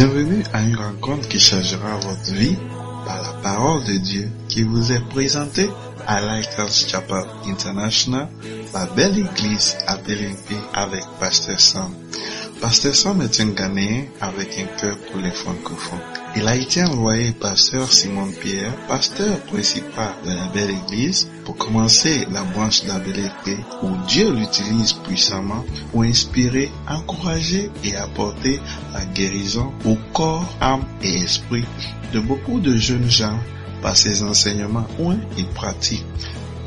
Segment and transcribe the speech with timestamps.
[0.00, 2.56] Bienvenue à une rencontre qui changera votre vie
[3.04, 5.68] par la parole de Dieu qui vous est présentée
[6.06, 8.26] à Lighthouse Chapel International,
[8.72, 11.94] la belle église à Bélimpi avec Pasteur Sam.
[12.62, 16.19] Pasteur Sam est un Ghanéen avec un cœur pour les francophones.
[16.36, 21.56] Il a été envoyé par Sœur Simone Pierre, pasteur principal de la belle église, pour
[21.56, 28.60] commencer la branche d'Abélépé où Dieu l'utilise puissamment pour inspirer, encourager et apporter
[28.92, 31.64] la guérison au corps, âme et esprit
[32.12, 33.38] de beaucoup de jeunes gens
[33.82, 36.06] par ses enseignements ou il pratique.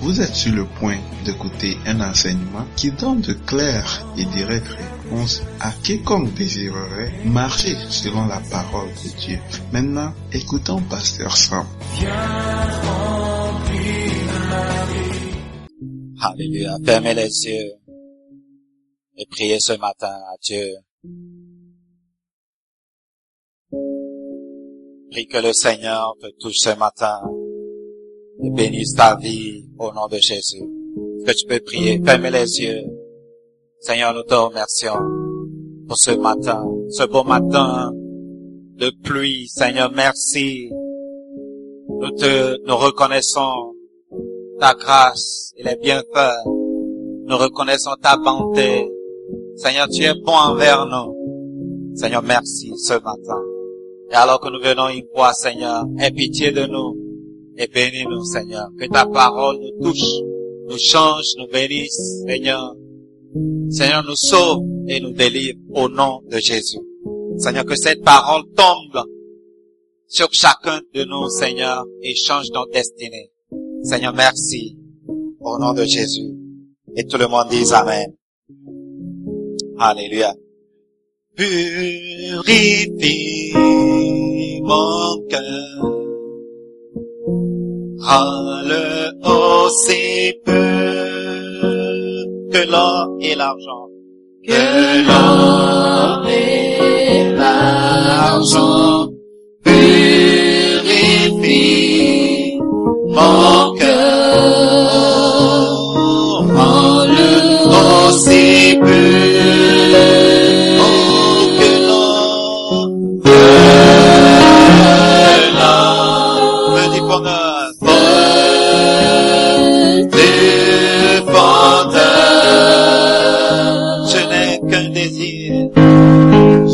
[0.02, 4.76] Vous êtes sur le point d'écouter un enseignement qui donne de claires et directes
[5.60, 9.40] à quiconque désirerait marcher selon la parole de Dieu.
[9.72, 11.66] Maintenant, écoutons Pasteur Sam.
[16.20, 16.78] Alléluia.
[16.86, 17.72] Fermez les yeux
[19.18, 20.68] et priez ce matin à Dieu.
[25.12, 27.20] Prie que le Seigneur te touche ce matin
[28.44, 30.64] et bénisse ta vie au nom de Jésus.
[31.26, 32.02] Que tu peux prier?
[32.04, 33.03] Fermez les yeux.
[33.86, 34.96] Seigneur, nous te remercions
[35.90, 37.92] pour ce matin, ce beau matin
[38.78, 39.50] de pluie.
[39.50, 40.70] Seigneur, merci.
[42.00, 43.76] Nous te, nous reconnaissons
[44.58, 46.46] ta grâce et les bienfaits.
[47.26, 48.90] Nous reconnaissons ta bonté.
[49.58, 51.94] Seigneur, tu es bon envers nous.
[51.98, 53.42] Seigneur, merci ce matin.
[54.12, 56.96] Et alors que nous venons y voir, Seigneur, aie pitié de nous
[57.58, 58.70] et bénis-nous, Seigneur.
[58.80, 60.22] Que ta parole nous touche,
[60.70, 62.78] nous change, nous bénisse, Seigneur.
[63.70, 66.80] Seigneur, nous sauve et nous délivre au nom de Jésus.
[67.38, 69.04] Seigneur, que cette parole tombe
[70.08, 73.32] sur chacun de nous, Seigneur, et change notre destinée.
[73.84, 74.78] Seigneur, merci
[75.40, 76.32] au nom de Jésus.
[76.96, 78.14] Et tout le monde dit Amen.
[79.80, 80.36] Alléluia.
[81.36, 83.02] Purifie
[84.62, 85.94] mon cœur.
[88.00, 90.34] Rends-le aussi
[92.54, 93.88] que l'or et l'argent.
[94.48, 94.64] Que
[95.08, 99.10] l'or et l'argent
[99.64, 101.00] purifie
[103.18, 104.13] mon cœur.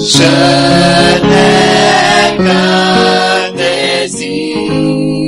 [0.02, 0.24] Je
[1.28, 4.72] n'ai qu'un désir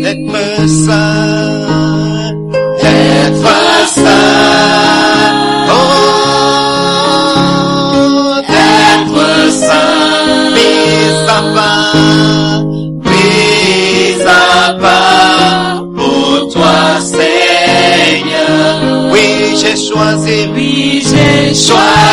[0.02, 2.32] d'être saint,
[2.82, 3.52] d'être
[3.88, 5.34] saint,
[5.70, 6.02] oh,
[8.48, 12.64] d'être saint, mis à part,
[13.04, 18.80] mis à part pour toi, Seigneur.
[19.12, 19.28] Oui,
[19.58, 22.11] j'ai choisi, oui, j'ai choisi,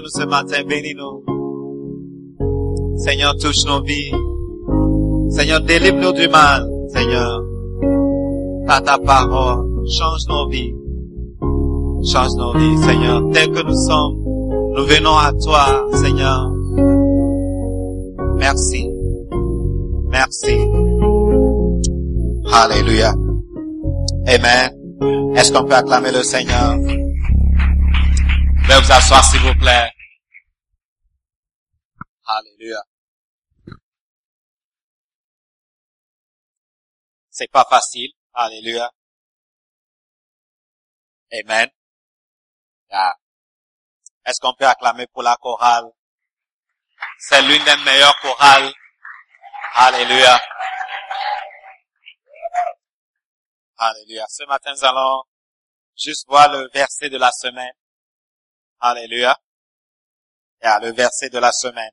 [0.00, 1.24] nous ce matin, bénis-nous.
[2.98, 4.12] Seigneur, touche nos vies.
[5.30, 7.42] Seigneur, délivre-nous du mal, Seigneur.
[8.66, 10.74] Par ta parole, change nos vies.
[12.10, 13.22] Change nos vies, Seigneur.
[13.32, 14.16] Tel que nous sommes,
[14.76, 16.50] nous venons à toi, Seigneur.
[18.38, 18.88] Merci.
[20.08, 20.56] Merci.
[22.52, 23.14] Alléluia.
[24.26, 24.70] Amen.
[25.36, 26.76] Est-ce qu'on peut acclamer le Seigneur?
[28.66, 29.92] Veuillez vous asseoir, s'il vous plaît.
[32.26, 32.82] Alléluia.
[37.30, 38.10] C'est pas facile.
[38.34, 38.90] Alléluia.
[41.32, 41.68] Amen.
[44.24, 45.84] Est-ce qu'on peut acclamer pour la chorale?
[47.18, 48.72] C'est l'une des meilleures chorales.
[49.74, 50.40] Alléluia.
[53.78, 54.24] Alléluia.
[54.28, 55.22] Ce matin, nous allons
[55.96, 57.72] juste voir le verset de la semaine.
[58.80, 59.36] Alléluia.
[60.62, 61.92] Yeah, le verset de la semaine.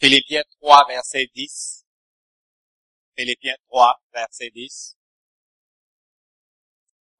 [0.00, 1.84] Philippiens 3, verset 10.
[3.16, 4.96] Philippiens 3, verset 10.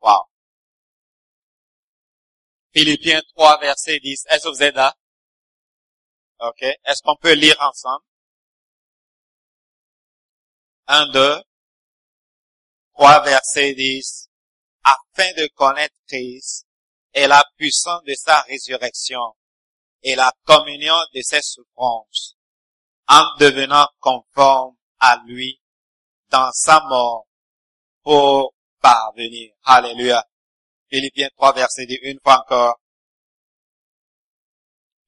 [0.01, 0.29] Wow.
[2.73, 4.27] Philippiens 3, verset 10.
[4.31, 4.95] Est-ce que vous êtes là?
[6.41, 6.63] OK.
[6.63, 8.05] Est-ce qu'on peut lire ensemble?
[10.87, 11.43] 1, 2,
[12.95, 14.31] 3, verset 10.
[14.85, 16.68] Afin de connaître Christ
[17.19, 19.35] et la puissance de sa résurrection
[20.03, 22.37] et la communion de ses souffrances,
[23.09, 25.61] en devenant conforme à lui
[26.31, 27.27] dans sa mort
[28.03, 29.53] pour parvenir.
[29.65, 30.25] Alléluia.
[30.89, 32.81] Philippiens 3, verset 10, une fois encore.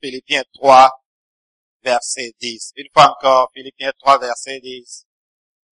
[0.03, 0.91] Philippiens 3,
[1.85, 2.73] verset 10.
[2.77, 5.07] Une fois encore, Philippiens 3, verset 10.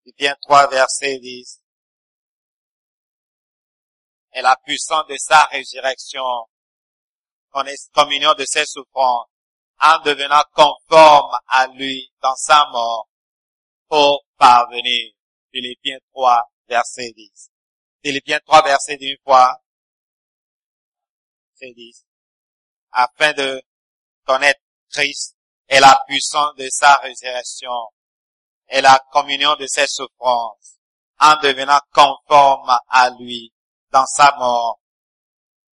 [0.03, 1.61] Philippiens 3, verset 10.
[4.37, 6.21] Et la puissance de sa résurrection,
[7.91, 9.29] communion de ses souffrances,
[9.81, 13.09] en devenant conforme à lui dans sa mort,
[13.87, 15.11] pour parvenir.
[15.51, 17.49] Philippiens 3, verset 10.
[18.03, 19.59] Philippiens 3, verset 10 une fois.
[21.55, 22.05] C'est 10.
[22.91, 23.59] Afin de
[24.23, 25.35] connaître Christ
[25.67, 27.89] et la puissance de sa résurrection
[28.69, 30.77] et la communion de ses souffrances,
[31.19, 33.51] en devenant conforme à lui
[33.97, 34.79] dans sa mort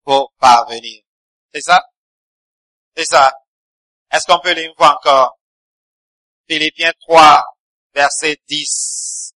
[0.05, 1.03] pour parvenir.
[1.53, 1.83] C'est ça?
[2.97, 3.33] C'est ça.
[4.13, 5.39] Est-ce qu'on peut lire fois encore?
[6.49, 7.43] Philippiens 3,
[7.95, 9.33] verset 10.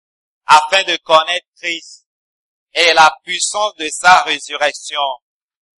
[0.47, 2.07] Afin de connaître Christ
[2.75, 5.01] et la puissance de sa résurrection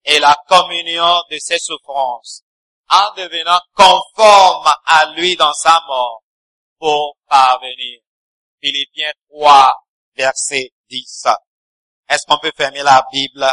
[0.04, 2.42] et la communion de ses souffrances,
[2.90, 6.22] en devenant conforme à lui dans sa mort
[6.78, 8.00] pour parvenir.
[8.60, 9.74] Philippiens 3,
[10.16, 11.26] verset 10.
[12.08, 13.46] Est-ce qu'on peut fermer la Bible?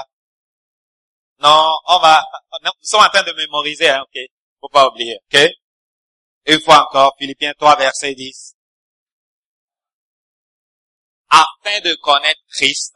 [1.39, 2.25] Non, on va,
[2.63, 4.21] nous sommes en train de mémoriser, hein, ok?
[4.61, 5.39] Faut pas oublier, ok?
[6.45, 8.55] Une fois encore, Philippiens 3, verset 10.
[11.29, 12.95] Afin de connaître Christ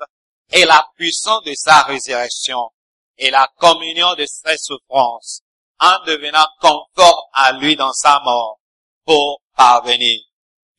[0.52, 2.70] et la puissance de sa résurrection
[3.18, 5.42] et la communion de ses souffrances,
[5.80, 8.60] en devenant conforme à lui dans sa mort,
[9.04, 10.22] pour parvenir.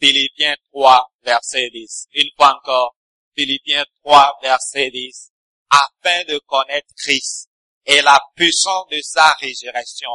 [0.01, 2.07] Philippiens 3, verset 10.
[2.15, 2.95] Une fois encore,
[3.40, 5.32] Philippiens 3, verset 10.
[5.70, 7.49] Afin de connaître Christ
[7.87, 10.11] et la puissance de sa résurrection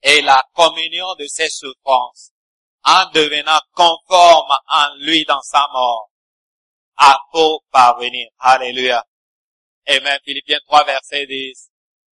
[0.00, 2.30] et la communion de ses souffrances,
[2.84, 6.10] en devenant conforme en lui dans sa mort,
[6.96, 8.28] à pour parvenir.
[8.38, 9.04] Alléluia.
[9.88, 10.20] Amen.
[10.24, 11.68] Philippiens 3, verset 10.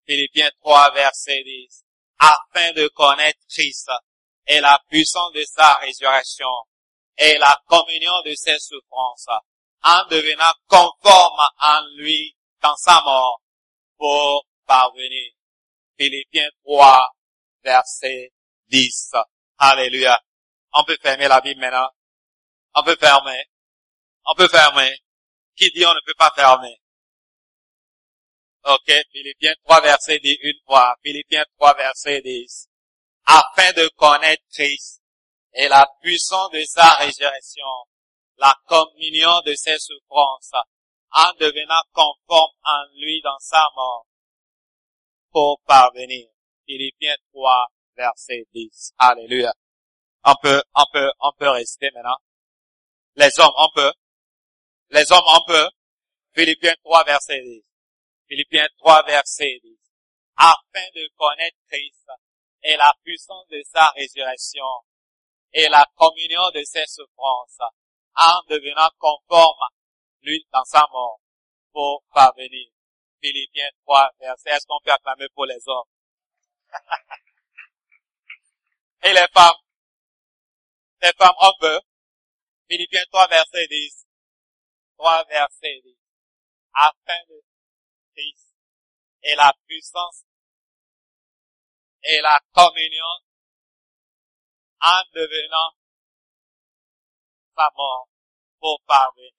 [0.07, 1.85] Philippiens 3, verset 10.
[2.19, 3.91] Afin de connaître Christ
[4.47, 6.53] et la puissance de sa résurrection
[7.17, 9.29] et la communion de ses souffrances,
[9.85, 13.41] en devenant conforme en lui dans sa mort
[13.99, 15.33] pour parvenir.
[15.99, 17.09] Philippiens 3,
[17.63, 18.33] verset
[18.69, 19.13] 10.
[19.59, 20.19] Alléluia.
[20.73, 21.91] On peut fermer la Bible maintenant.
[22.75, 23.45] On peut fermer.
[24.27, 24.99] On peut fermer.
[25.57, 26.77] Qui dit on ne peut pas fermer?
[28.65, 30.97] Ok, Philippiens 3, verset 10, une fois.
[31.03, 32.69] Philippiens 3, verset 10.
[33.27, 35.03] Afin de connaître Christ
[35.53, 37.67] et la puissance de sa résurrection,
[38.39, 40.53] la communion de ses souffrances,
[41.13, 44.07] en devenant conforme en lui dans sa mort,
[45.31, 46.29] pour parvenir.
[46.67, 48.93] Philippiens 3, verset 10.
[48.99, 49.53] Alléluia.
[50.25, 52.17] On peut, on peut, on peut rester maintenant.
[53.17, 53.93] Les hommes, on peut.
[54.91, 55.69] Les hommes, on peut.
[56.35, 57.63] Philippiens 3, verset 10.
[58.29, 59.79] Philippiens 3, verset 10.
[60.37, 62.07] Afin de connaître Christ
[62.63, 64.65] et la puissance de sa résurrection
[65.53, 67.61] et la communion de ses souffrances
[68.17, 69.69] en devenant conforme
[70.23, 71.21] lui dans sa mort
[71.73, 72.71] pour parvenir.
[73.21, 74.51] Philippiens 3, verset.
[74.51, 75.89] Est-ce qu'on peut acclamer pour les hommes?
[79.03, 79.61] et les femmes?
[81.03, 81.81] Les femmes, on peut.
[82.69, 84.07] Philippiens 3, verset 10.
[84.99, 85.97] 3, verset 10.
[86.75, 87.43] Afin de
[88.15, 88.55] Christ
[89.23, 90.25] et la puissance
[92.03, 93.15] et la communion
[94.81, 95.73] en devenant
[97.57, 98.09] sa mort
[98.61, 99.33] pour parvenir.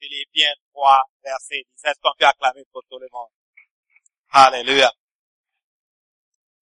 [0.00, 1.84] Philippiens 3, verset 10.
[1.84, 3.30] Est-ce qu'on peut acclamer pour tout le monde?
[4.30, 4.92] Alléluia.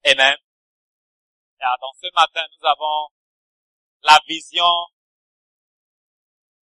[0.05, 0.37] Amen.
[1.61, 3.09] Et donc ce matin, nous avons
[4.03, 4.87] la vision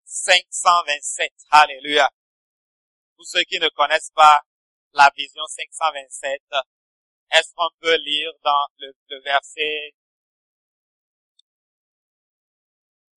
[0.04, 1.32] 527.
[1.50, 2.08] Alléluia.
[3.16, 4.42] Pour ceux qui ne connaissent pas
[4.92, 6.40] la vision 527,
[7.32, 8.94] est-ce qu'on peut lire dans le,
[9.24, 9.94] verset,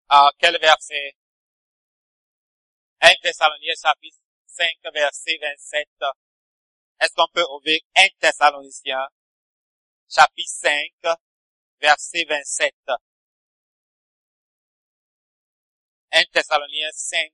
[0.10, 1.16] ah, quel verset?
[3.02, 5.88] 1 Thessaloniciens chapitre 5 verset 27.
[7.00, 9.08] Est-ce qu'on peut ouvrir 1 Thessaloniciens
[10.10, 11.18] chapitre 5
[11.80, 12.74] verset 27?
[16.12, 17.32] 1 Thessaloniciens 5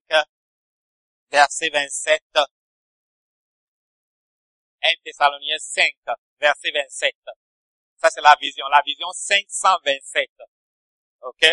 [1.31, 2.21] verset 27.
[4.81, 5.95] 1 Thessaloniciens 5
[6.39, 7.15] verset 27.
[7.95, 10.29] Ça c'est la vision, la vision 527.
[11.21, 11.45] OK?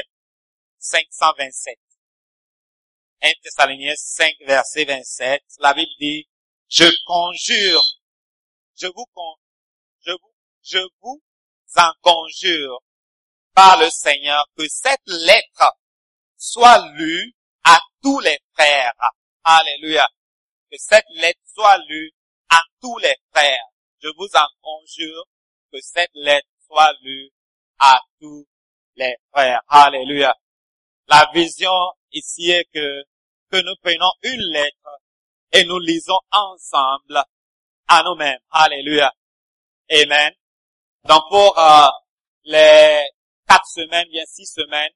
[0.81, 1.79] 527.
[3.23, 5.43] 1 Thessaloniciens 5 verset 27.
[5.59, 6.27] La Bible dit,
[6.69, 7.85] je conjure,
[8.77, 9.07] je vous,
[10.07, 11.23] je vous, je vous
[11.77, 12.79] en conjure
[13.55, 15.77] par le Seigneur que cette lettre
[16.37, 17.35] soit lue
[17.65, 18.95] à tous les frères.
[19.45, 20.09] Alléluia.
[20.71, 22.13] Que cette lettre soit lue
[22.49, 23.67] à tous les frères.
[24.03, 25.25] Je vous en conjure
[25.73, 27.31] que cette lettre soit lue
[27.79, 28.47] à tous
[28.97, 29.61] les frères.
[29.69, 30.35] Alléluia.
[31.11, 33.03] La vision ici est que,
[33.51, 35.01] que nous prenons une lettre
[35.51, 37.25] et nous lisons ensemble
[37.89, 38.39] à nous-mêmes.
[38.51, 39.13] Alléluia.
[39.91, 40.33] Amen.
[41.03, 41.89] Donc pour euh,
[42.45, 43.11] les
[43.45, 44.93] quatre semaines, bien six semaines,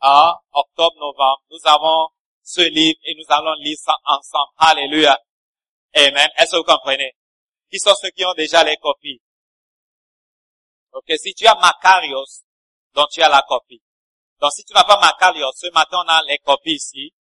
[0.00, 2.10] à octobre, novembre, nous avons
[2.44, 4.52] ce livre et nous allons lire ça ensemble.
[4.56, 5.18] Alléluia.
[5.96, 6.28] Amen.
[6.38, 7.16] Est-ce que vous comprenez?
[7.68, 9.20] Qui sont ceux qui ont déjà les copies?
[10.92, 12.44] Ok, si tu as Macarios,
[12.94, 13.82] donc tu as la copie.
[14.40, 17.12] Donc si tu n'as pas Macarios, ce matin on a les copies ici.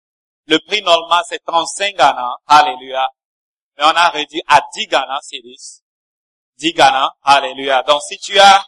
[0.47, 2.37] Le prix normal c'est 35 Ghana.
[2.47, 3.09] Alléluia.
[3.77, 5.83] Mais on a réduit à 10 Ghana, c'est 10.
[6.59, 7.15] 10 Ghana.
[7.23, 7.83] Alléluia.
[7.83, 8.65] Donc si tu as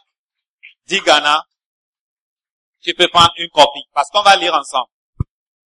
[0.87, 1.43] 10 Ghana,
[2.81, 3.85] tu peux prendre une copie.
[3.93, 4.89] Parce qu'on va lire ensemble.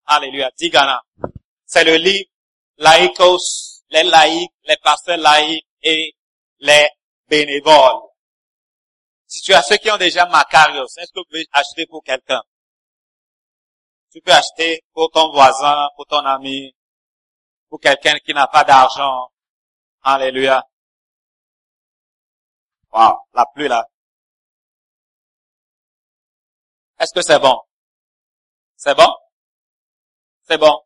[0.06, 0.50] Alléluia.
[0.58, 1.02] 10 Ghana.
[1.66, 2.28] C'est le livre
[2.76, 6.14] laïcos, les laïcs, les pasteurs laïcs, et
[6.60, 6.88] les
[7.28, 8.00] bénévoles.
[9.26, 12.42] Si tu as ceux qui ont déjà Macarios, est-ce que vous pouvez acheter pour quelqu'un?
[14.14, 16.72] Tu peux acheter pour ton voisin, pour ton ami,
[17.68, 19.32] pour quelqu'un qui n'a pas d'argent.
[20.02, 20.64] Alléluia.
[22.92, 23.84] Wow, la pluie là.
[27.00, 27.60] Est-ce que c'est bon?
[28.76, 29.12] C'est bon?
[30.42, 30.80] C'est bon?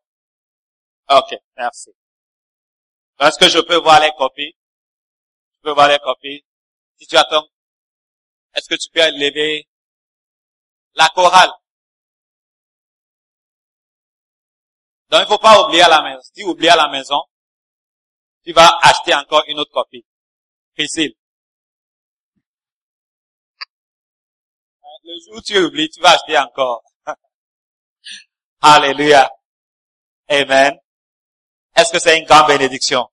[1.11, 1.91] Ok, merci.
[3.19, 4.55] Est-ce que je peux voir les copies?
[5.53, 6.43] Tu peux voir les copies.
[6.97, 7.47] Si tu attends,
[8.55, 9.69] est-ce que tu peux lever
[10.95, 11.51] la chorale?
[15.09, 16.21] Donc, il faut pas oublier à la maison.
[16.21, 17.21] Si tu oublies à la maison,
[18.43, 20.05] tu vas acheter encore une autre copie.
[20.75, 21.13] Priscille.
[25.03, 26.83] Le jour où tu oublies, tu vas acheter encore.
[28.61, 29.31] Alléluia.
[30.27, 30.77] Amen.
[31.75, 33.07] Est-ce que c'est une grande bénédiction?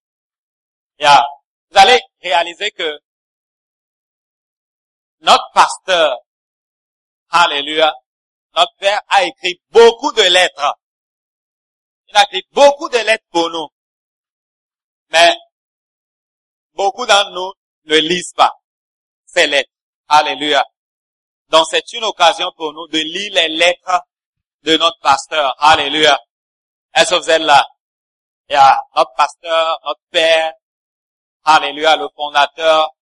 [0.98, 1.24] Yeah
[1.70, 2.98] vous allez réaliser que
[5.20, 6.18] notre pasteur,
[7.30, 7.92] Alléluia,
[8.54, 10.78] notre Père a écrit beaucoup de lettres.
[12.16, 13.68] A écrit beaucoup de lettres pour nous.
[15.10, 15.36] Mais
[16.72, 17.52] beaucoup d'entre nous
[17.84, 18.54] ne lisent pas
[19.26, 19.70] ces lettres.
[20.08, 20.64] Alléluia.
[21.50, 24.00] Donc c'est une occasion pour nous de lire les lettres
[24.62, 25.54] de notre pasteur.
[25.58, 26.18] Alléluia.
[26.94, 27.68] Est-ce que vous êtes là?
[28.48, 30.54] Il y a notre pasteur, notre père.
[31.44, 32.92] Alléluia, le fondateur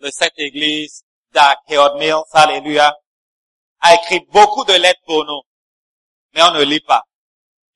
[0.00, 1.58] de cette église, Doug
[1.98, 2.24] Mills.
[2.32, 2.96] Alléluia.
[3.80, 5.42] A écrit beaucoup de lettres pour nous.
[6.32, 7.04] Mais on ne lit pas.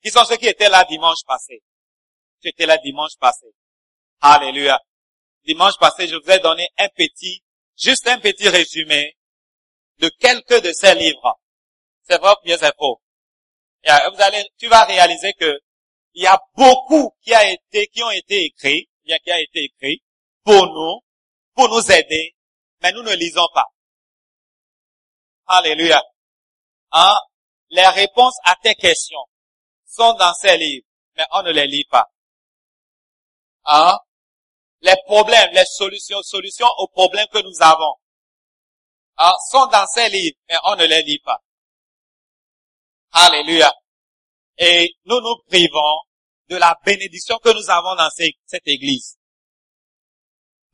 [0.05, 1.63] Qui sont ceux qui étaient là dimanche passé?
[2.39, 3.47] Tu étais là dimanche passé.
[4.21, 4.79] Alléluia.
[5.45, 7.43] Dimanche passé, je vous ai donné un petit,
[7.75, 9.17] juste un petit résumé
[9.97, 11.41] de quelques de ces livres.
[12.03, 13.01] C'est vrai ou bien c'est faux?
[13.83, 15.59] vous allez, tu vas réaliser que
[16.13, 19.63] il y a beaucoup qui a été, qui ont été écrits, bien qui a été
[19.63, 20.03] écrit
[20.43, 21.01] pour nous,
[21.55, 22.35] pour nous aider,
[22.83, 23.65] mais nous ne lisons pas.
[25.47, 26.03] Alléluia.
[26.91, 27.15] Hein?
[27.69, 29.25] Les réponses à tes questions
[29.95, 32.07] sont dans ces livres, mais on ne les lit pas.
[33.65, 33.97] Hein?
[34.81, 37.95] Les problèmes, les solutions, solutions aux problèmes que nous avons
[39.17, 41.41] hein, sont dans ces livres, mais on ne les lit pas.
[43.11, 43.73] Alléluia.
[44.57, 46.01] Et nous nous privons
[46.49, 49.17] de la bénédiction que nous avons dans cette église.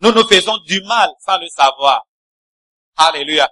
[0.01, 2.05] Nous nous faisons du mal sans le savoir.
[2.97, 3.49] Alléluia.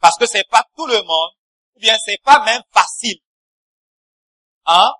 [0.00, 1.30] Parce que c'est pas tout le monde,
[1.74, 3.18] ou bien c'est pas même facile.
[4.66, 4.92] Hein?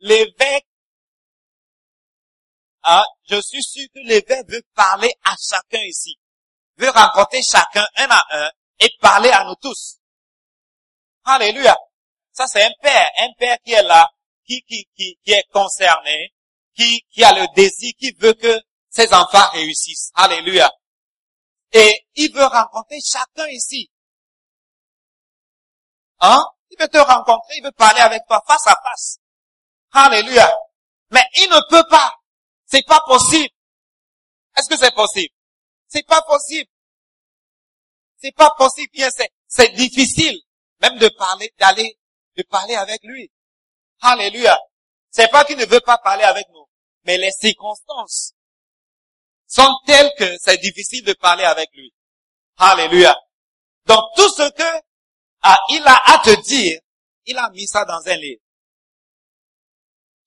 [0.00, 0.66] L'évêque,
[3.28, 6.16] je suis sûr que l'évêque veut parler à chacun ici.
[6.76, 8.50] Veut rencontrer chacun un à un
[8.80, 9.98] et parler à nous tous.
[11.24, 11.76] Alléluia.
[12.32, 14.08] Ça, c'est un père, un père qui est là,
[14.46, 16.32] qui, qui, qui, qui est concerné,
[16.74, 20.10] qui, qui a le désir, qui veut que ses enfants réussissent.
[20.14, 20.70] Alléluia.
[21.72, 23.90] Et il veut rencontrer chacun ici.
[26.20, 26.44] Hein?
[26.70, 29.17] Il veut te rencontrer, il veut parler avec toi face à face.
[29.92, 30.52] Alléluia.
[31.10, 32.14] Mais il ne peut pas.
[32.66, 33.54] C'est pas possible.
[34.56, 35.34] Est-ce que c'est possible?
[35.88, 36.68] C'est pas possible.
[38.18, 38.90] C'est pas possible.
[38.92, 40.38] Bien, c'est, c'est difficile
[40.80, 41.98] même de parler, d'aller
[42.36, 43.30] de parler avec lui.
[44.00, 44.58] Alléluia.
[45.10, 46.66] C'est pas qu'il ne veut pas parler avec nous,
[47.04, 48.32] mais les circonstances
[49.46, 51.92] sont telles que c'est difficile de parler avec lui.
[52.58, 53.16] Alléluia.
[53.86, 54.82] Donc tout ce que
[55.42, 56.80] ah, il a à te dire,
[57.24, 58.42] il a mis ça dans un livre.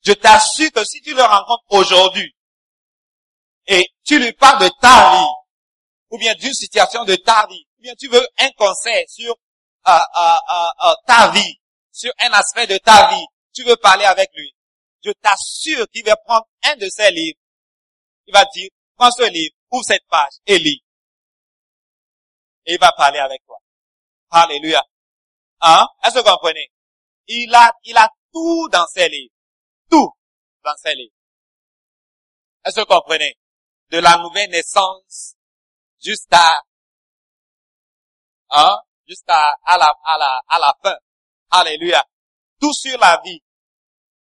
[0.04, 2.36] Je t'assure que si tu le rencontres aujourd'hui
[3.68, 5.32] et tu lui parles de ta vie,
[6.10, 9.36] ou bien d'une situation de ta vie, ou bien tu veux un conseil sur
[9.88, 10.36] euh, euh,
[10.86, 11.60] euh, ta vie,
[11.92, 14.54] sur un aspect de ta vie, tu veux parler avec lui,
[15.04, 17.40] je t'assure qu'il va prendre un de ces livres.
[18.28, 20.84] Il va dire, prends ce livre, ouvre cette page et lis.
[22.66, 23.58] Et il va parler avec toi.
[24.30, 24.84] Alléluia.
[25.62, 25.88] Hein?
[26.04, 26.72] Est-ce que vous comprenez?
[27.28, 29.34] Il a, il a tout dans ses livres.
[29.92, 30.12] Tout
[30.64, 31.14] dans ses livres.
[32.66, 33.38] Est-ce que vous comprenez?
[33.90, 35.36] De la nouvelle naissance
[36.00, 36.64] jusqu'à,
[38.52, 38.78] hein?
[39.08, 40.96] Jusqu'à, à la, à la, à la fin.
[41.50, 42.02] Alléluia.
[42.60, 43.42] Tout sur la vie.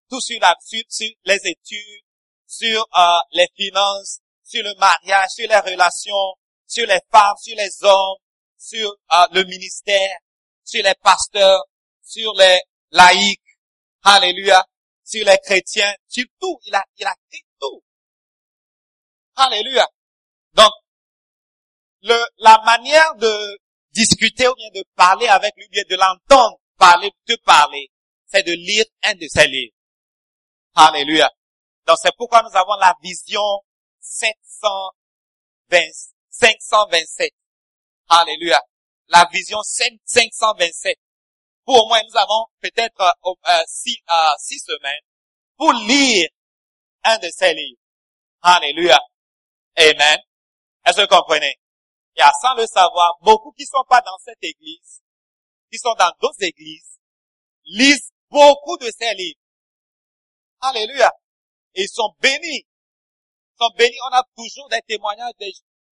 [0.08, 2.04] Tout sur la, sur, sur les études,
[2.46, 6.34] sur euh, les finances, sur le mariage, sur les relations,
[6.66, 8.18] sur les femmes, sur les hommes,
[8.58, 10.18] sur euh, le ministère,
[10.64, 11.62] sur les pasteurs,
[12.02, 13.40] sur les laïcs.
[14.02, 14.64] Alléluia.
[15.10, 16.60] Sur les chrétiens, sur tout.
[16.66, 17.82] Il a, il dit tout.
[19.34, 19.84] Alléluia.
[20.52, 20.70] Donc,
[22.02, 23.58] le, la manière de
[23.90, 27.90] discuter ou bien de parler avec lui, bien de l'entendre parler, te parler,
[28.26, 29.74] c'est de lire un de ses livres.
[30.74, 31.28] Alléluia.
[31.86, 33.42] Donc c'est pourquoi nous avons la vision
[33.98, 35.76] 720,
[36.28, 37.32] 527.
[38.08, 38.62] Alléluia.
[39.08, 40.96] La vision 527.
[41.64, 45.02] Pour au moins, nous avons peut-être euh, euh, six, euh, six semaines
[45.56, 46.28] pour lire
[47.04, 47.80] un de ces livres.
[48.42, 48.98] Alléluia.
[49.76, 50.18] Amen.
[50.86, 51.58] Est-ce que vous comprenez?
[52.16, 55.02] Il y a sans le savoir beaucoup qui sont pas dans cette église
[55.70, 56.98] qui sont dans d'autres églises,
[57.64, 59.40] lisent beaucoup de ces livres.
[60.60, 61.12] Alléluia.
[61.74, 62.66] Ils sont bénis.
[62.66, 63.96] Ils sont bénis.
[64.10, 65.52] On a toujours des témoignages des,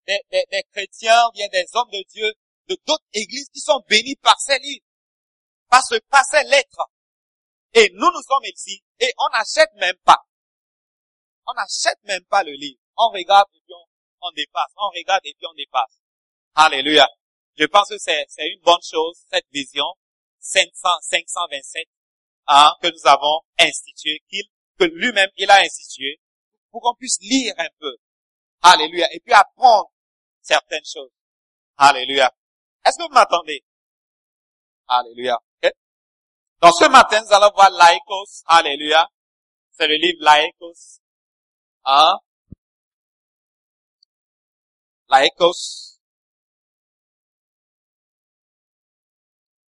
[0.07, 2.33] des, des, chrétiens, bien des hommes de Dieu,
[2.69, 4.85] de d'autres églises qui sont bénis par ces livres.
[5.75, 6.89] Par, ce, par ces lettres.
[7.73, 10.21] Et nous, nous sommes ici et on n'achète même pas.
[11.49, 12.79] On n'achète même pas le livre.
[12.97, 14.71] On regarde et puis on, on dépasse.
[14.77, 16.01] On regarde et puis on dépasse.
[16.55, 17.09] Alléluia.
[17.57, 19.87] Je pense que c'est, une bonne chose, cette vision
[20.39, 21.89] 500, 527
[22.47, 24.47] hein, que nous avons instituée, qu'il,
[24.79, 26.21] que lui-même il a institué,
[26.71, 27.97] pour qu'on puisse lire un peu.
[28.63, 29.13] Alléluia.
[29.13, 29.91] Et puis apprendre
[30.41, 31.11] certaines choses.
[31.77, 32.33] Alléluia.
[32.87, 33.65] Est-ce que vous m'attendez?
[34.87, 35.37] Alléluia.
[36.65, 38.43] Donc ce matin, nous allons voir Laïkos.
[38.47, 39.07] Alléluia.
[39.73, 40.99] C'est le livre Laïkos.
[41.85, 42.17] Hein?
[45.11, 46.01] Laïkos.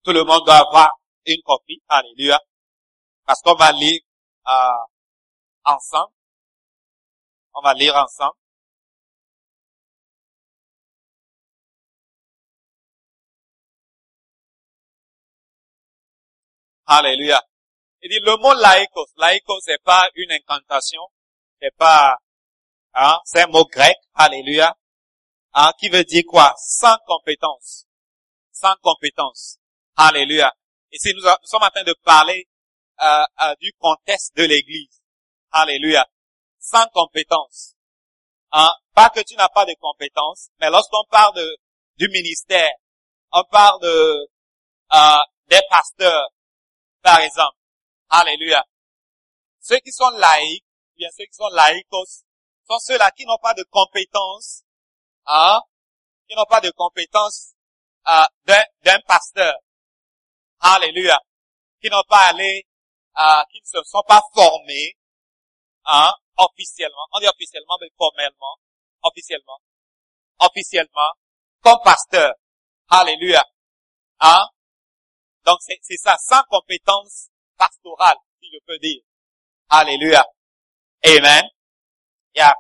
[0.04, 0.92] Tout le monde doit avoir
[1.26, 1.82] une copie.
[1.88, 2.40] Alléluia.
[3.26, 4.00] Parce qu'on va lire
[4.48, 4.86] euh,
[5.66, 6.14] ensemble.
[7.56, 8.36] On va lire ensemble.
[16.96, 17.42] Alléluia.
[18.04, 19.08] Il dit le mot laïkos.
[19.18, 21.02] Laïkos c'est pas une incantation.
[21.60, 22.18] C'est pas,
[22.94, 23.98] hein, c'est un mot grec.
[24.14, 24.78] Alléluia.
[25.54, 26.54] Hein, qui veut dire quoi?
[26.58, 27.88] Sans compétence.
[28.52, 29.58] Sans compétence.
[29.96, 30.54] Alléluia.
[30.92, 32.48] Ici, nous, nous sommes en train de parler
[33.02, 35.02] euh, euh, du contexte de l'Église.
[35.52, 36.06] Alléluia.
[36.60, 37.74] Sans compétence.
[38.52, 38.70] Hein?
[38.94, 41.42] Pas que tu n'as pas de compétences, mais lorsqu'on parle
[41.98, 42.72] du ministère,
[43.32, 44.26] on parle euh,
[45.48, 46.30] des pasteurs,
[47.04, 47.58] par exemple.
[48.10, 48.66] Alléluia.
[49.60, 52.24] Ceux qui sont laïcs, bien ceux qui sont laïcos,
[52.68, 54.64] sont ceux-là qui n'ont pas de compétences,
[55.26, 55.62] hein,
[56.28, 57.54] qui n'ont pas de compétences
[58.08, 59.56] euh, d'un pasteur.
[60.60, 61.20] Alléluia.
[61.82, 62.66] Qui n'ont pas allé,
[63.18, 64.98] euh, qui ne se sont pas formés,
[65.86, 67.08] hein, officiellement.
[67.12, 68.58] On dit officiellement, mais formellement,
[69.04, 69.60] officiellement,
[70.40, 71.12] officiellement,
[71.62, 72.34] comme pasteur.
[72.90, 73.44] Alléluia.
[74.20, 74.48] Hein?
[75.46, 79.02] Donc c'est ça, sans compétence pastorale, si je peux dire.
[79.70, 80.24] Alléluia.
[81.06, 81.44] Amen.
[82.36, 82.56] Yeah.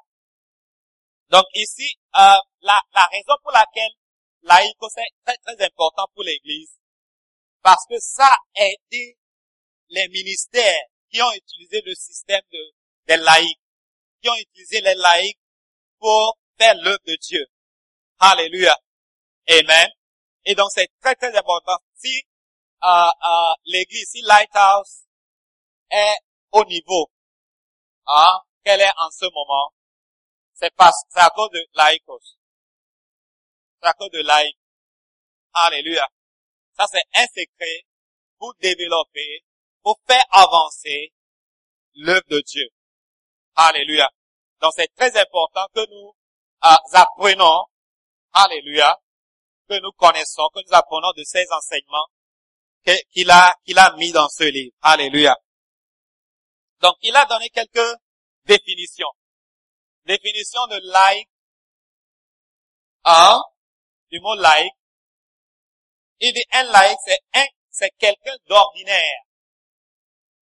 [1.30, 3.92] Donc ici, euh, la, la raison pour laquelle
[4.42, 6.78] laïco c'est très très important pour l'Église,
[7.62, 9.18] parce que ça a aidé
[9.90, 12.74] les ministères qui ont utilisé le système de,
[13.08, 13.60] des laïcs,
[14.22, 15.40] qui ont utilisé les laïcs
[16.00, 17.46] pour faire l'œuvre de Dieu.
[18.20, 18.78] Alléluia.
[19.50, 19.88] Amen.
[20.46, 21.78] Et donc c'est très très important.
[22.86, 25.06] Euh, l'église, si Lighthouse
[25.90, 26.18] est
[26.52, 27.10] au niveau
[28.08, 29.74] hein, qu'elle est en ce moment,
[30.54, 32.38] c'est pas, c'est à cause de laïcos.
[33.82, 34.58] C'est à cause de laïc.
[35.54, 36.08] Alléluia.
[36.78, 37.86] Ça c'est un secret
[38.38, 39.44] pour développer,
[39.82, 41.14] pour faire avancer
[41.96, 42.68] l'œuvre de Dieu.
[43.56, 44.10] Alléluia.
[44.62, 46.16] Donc c'est très important que nous
[46.66, 47.66] euh, apprenons,
[48.34, 48.98] Alléluia,
[49.70, 52.08] que nous connaissons, que nous apprenons de ces enseignements
[52.84, 54.76] qu'il a, qu'il a mis dans ce livre.
[54.82, 55.38] Alléluia.
[56.82, 57.98] Donc, il a donné quelques
[58.46, 59.12] définitions.
[60.06, 61.30] Définition de like.
[63.06, 63.42] Un,
[64.12, 64.74] du mot like.
[66.20, 69.22] Il dit un like, c'est un, c'est quelqu'un d'ordinaire.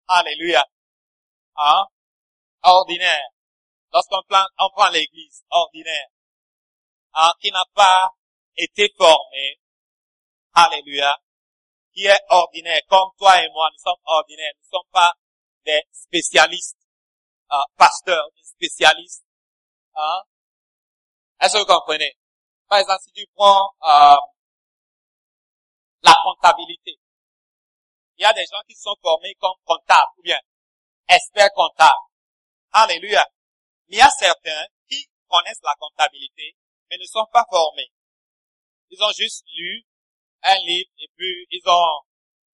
[0.09, 0.65] Alléluia.
[1.57, 1.85] Hein?
[2.63, 3.29] Ordinaire.
[3.93, 6.09] Lorsqu'on prend, on prend l'église, ordinaire.
[7.15, 7.33] Hein?
[7.41, 8.11] Qui n'a pas
[8.57, 9.59] été formé.
[10.55, 11.19] Alléluia
[11.93, 15.13] qui est ordinaire, comme toi et moi, nous sommes ordinaires, nous ne sommes pas
[15.65, 16.79] des spécialistes,
[17.53, 19.25] euh, pasteurs, des spécialistes.
[19.95, 20.23] Hein?
[21.41, 22.17] Est-ce que vous comprenez?
[22.69, 24.17] Par exemple, si tu prends euh,
[26.03, 26.99] la comptabilité,
[28.17, 30.39] il y a des gens qui sont formés comme comptables ou bien
[31.09, 32.09] experts comptables.
[32.73, 33.27] Alléluia.
[33.89, 36.57] Mais il y a certains qui connaissent la comptabilité,
[36.89, 37.93] mais ne sont pas formés.
[38.91, 39.85] Ils ont juste lu
[40.43, 42.01] un livre et puis ils ont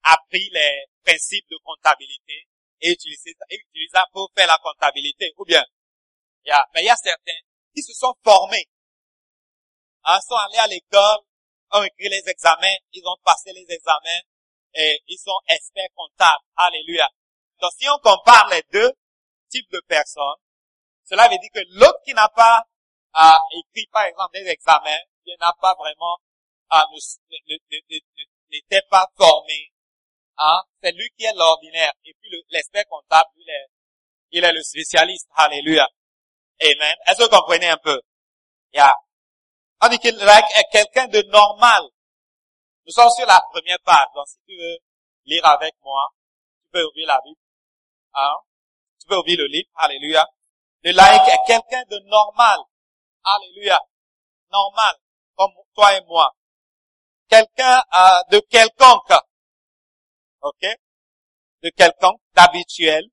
[0.02, 2.46] appris les principes de comptabilité
[2.80, 3.34] et utilisé,
[3.92, 5.32] ça pour faire la comptabilité.
[5.36, 5.64] Ou bien,
[6.44, 7.40] y a, mais il y a certains
[7.74, 8.68] qui se sont formés.
[10.06, 11.18] Ils sont allés à l'école,
[11.72, 14.22] ont écrit les examens, ils ont passé les examens
[14.74, 16.44] et ils sont experts comptables.
[16.56, 17.08] Alléluia.
[17.60, 18.92] Donc si on compare les deux
[19.50, 20.40] types de personnes,
[21.04, 22.62] cela veut dire que l'autre qui n'a pas
[23.16, 26.18] euh, écrit par exemple des examens, qui n'a pas vraiment
[26.70, 26.84] ah,
[28.50, 29.72] n'était pas formé,
[30.36, 31.92] hein, c'est lui qui est l'ordinaire.
[32.04, 33.66] Et puis l'expert comptable, il est,
[34.32, 35.28] il est le spécialiste.
[35.34, 35.88] Alléluia.
[36.60, 36.94] Amen.
[37.06, 38.00] Est-ce que vous comprenez un peu?
[38.72, 38.94] Yeah.
[39.80, 41.82] On dit qu'il est quelqu'un de normal.
[42.86, 44.08] Nous sommes sur la première page.
[44.14, 44.78] Donc, si tu veux
[45.24, 46.08] lire avec moi,
[46.62, 47.40] tu peux ouvrir la Bible.
[48.14, 48.36] Hein?
[49.00, 49.68] Tu peux ouvrir le livre.
[49.76, 50.26] Alléluia.
[50.82, 52.58] Le laïc est quelqu'un de normal.
[53.24, 53.80] Alléluia.
[54.50, 54.96] Normal.
[55.36, 56.34] Comme toi et moi
[57.28, 59.12] quelqu'un euh, de quelconque,
[60.42, 60.66] ok,
[61.62, 63.04] de quelconque, d'habituel,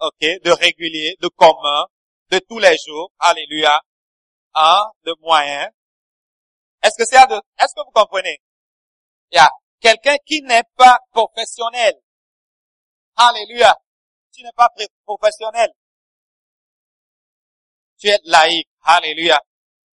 [0.00, 1.86] ok, de régulier, de commun,
[2.30, 3.80] de tous les jours, alléluia,
[4.54, 5.68] hein, de moyen.
[6.82, 8.40] Est-ce que c'est de, est-ce que vous comprenez?
[9.32, 11.94] Il y a quelqu'un qui n'est pas professionnel.
[13.16, 13.76] Alléluia.
[14.32, 14.68] Tu n'es pas
[15.04, 15.70] professionnel.
[17.98, 18.68] Tu es laïque.
[18.82, 19.38] Alléluia.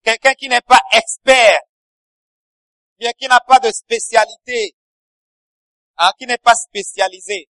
[0.03, 1.59] Quelqu'un qui n'est pas expert
[2.97, 4.75] bien qui n'a pas de spécialité.
[5.97, 7.49] hein, qui n'est pas spécialisé,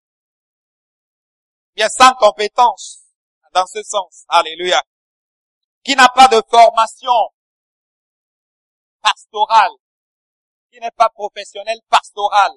[1.75, 3.01] bien sans compétence
[3.53, 4.25] dans ce sens.
[4.27, 4.81] Alléluia.
[5.83, 7.33] Qui n'a pas de formation
[9.01, 9.71] pastorale,
[10.71, 12.51] qui n'est pas professionnel pastoral,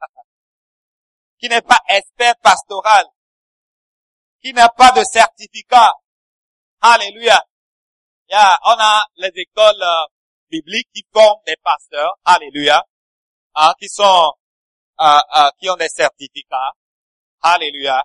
[1.38, 3.06] qui n'est pas expert pastoral,
[4.42, 5.94] qui n'a pas de certificat.
[6.80, 7.44] Alléluia.
[8.30, 10.06] Yeah, on a les écoles euh,
[10.50, 12.12] bibliques qui forment des pasteurs.
[12.24, 12.84] Alléluia.
[13.54, 14.32] Hein, qui sont,
[15.00, 16.72] euh, euh, qui ont des certificats.
[17.42, 18.04] Alléluia.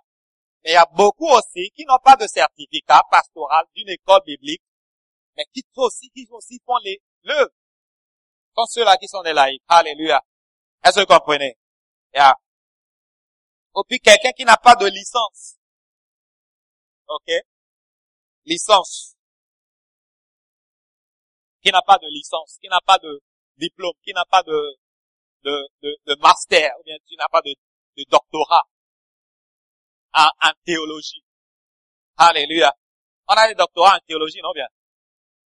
[0.63, 4.63] Mais il y a beaucoup aussi qui n'ont pas de certificat pastoral d'une école biblique,
[5.37, 7.51] mais qui aussi, qui font les l'œuvre.
[8.55, 9.61] Comme ceux-là qui sont des laïcs.
[9.67, 10.21] Alléluia.
[10.83, 11.57] Est-ce que vous comprenez?
[12.13, 12.35] Yeah.
[13.75, 15.57] Et puis quelqu'un qui n'a pas de licence.
[17.07, 17.31] OK?
[18.45, 19.14] Licence.
[21.65, 23.23] Qui n'a pas de licence, qui n'a pas de
[23.57, 24.77] diplôme, qui n'a pas de,
[25.41, 27.55] de, de, de master, ou bien qui n'a pas de,
[27.97, 28.61] de doctorat
[30.13, 31.23] en, en théologie.
[32.17, 32.71] Alléluia.
[33.27, 34.67] On a des doctorats en théologie, non bien?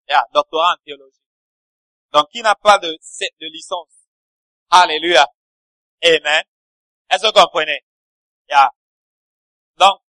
[0.09, 1.21] Yeah, doctorat en théologie.
[2.11, 3.93] Donc, qui n'a pas de, de licence?
[4.71, 5.27] Alléluia.
[6.03, 6.43] Amen.
[7.11, 7.85] Est-ce que vous comprenez?
[8.49, 8.71] Yeah.
[9.77, 10.01] Donc,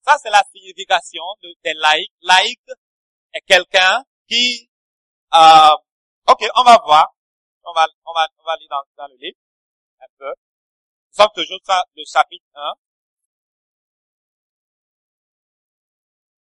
[0.00, 2.14] ça c'est la signification de, des laïcs.
[2.22, 2.60] Laïc
[3.34, 4.70] est quelqu'un qui,
[5.34, 5.76] euh,
[6.28, 7.14] ok, on va voir.
[7.64, 9.38] On va, on va, on va lire dans, dans le livre.
[10.00, 10.28] Un peu.
[10.28, 12.74] Nous sommes toujours dans le chapitre 1.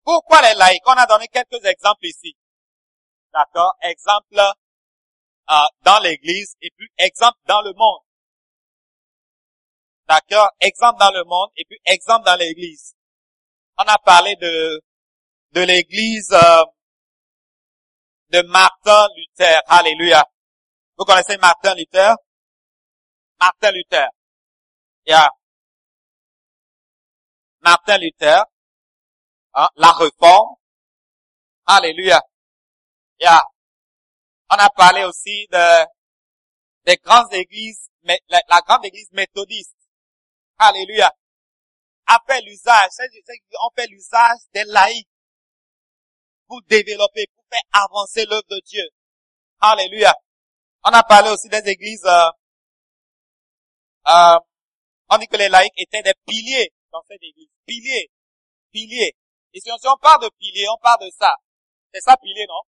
[0.03, 0.83] Pourquoi les laïcs?
[0.85, 2.35] On a donné quelques exemples ici.
[3.33, 3.73] D'accord?
[3.81, 8.01] Exemple euh, dans l'église et puis exemple dans le monde.
[10.07, 10.49] D'accord?
[10.59, 12.95] Exemple dans le monde et puis exemple dans l'église.
[13.77, 14.81] On a parlé de
[15.53, 16.65] de l'église euh,
[18.33, 19.61] de Martin Luther.
[19.67, 20.25] Alléluia.
[20.97, 22.15] Vous connaissez Martin Luther?
[23.39, 24.07] Martin Luther.
[25.05, 25.29] Yeah.
[27.61, 28.43] Martin Luther.
[29.53, 30.55] Hein, la réforme.
[31.67, 32.19] Alléluia.
[33.19, 33.43] Yeah.
[34.49, 35.85] On a parlé aussi de
[36.85, 39.77] des grandes églises, la, la grande église méthodiste.
[40.57, 41.11] Alléluia.
[42.07, 42.89] A fait l'usage,
[43.61, 45.07] on fait l'usage des laïcs
[46.47, 48.87] pour développer, pour avancer l'œuvre de Dieu.
[49.59, 50.13] Alléluia.
[50.83, 52.29] On a parlé aussi des églises, euh,
[54.07, 54.39] euh,
[55.09, 57.49] on dit que les laïcs étaient des piliers dans cette église.
[57.65, 58.11] Piliers.
[58.71, 59.15] Piliers.
[59.53, 61.35] Et si on, parle de piliers, on parle de ça.
[61.93, 62.61] C'est ça pilier, non?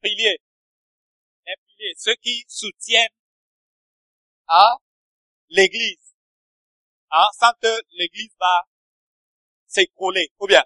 [0.00, 0.38] Piliers.
[1.44, 1.94] Piliers.
[1.96, 3.08] Ceux qui soutiennent
[4.46, 4.76] à
[5.48, 6.06] l'église
[7.10, 8.64] hein, sans que l'église va
[9.66, 10.64] s'écrouler, ou bien.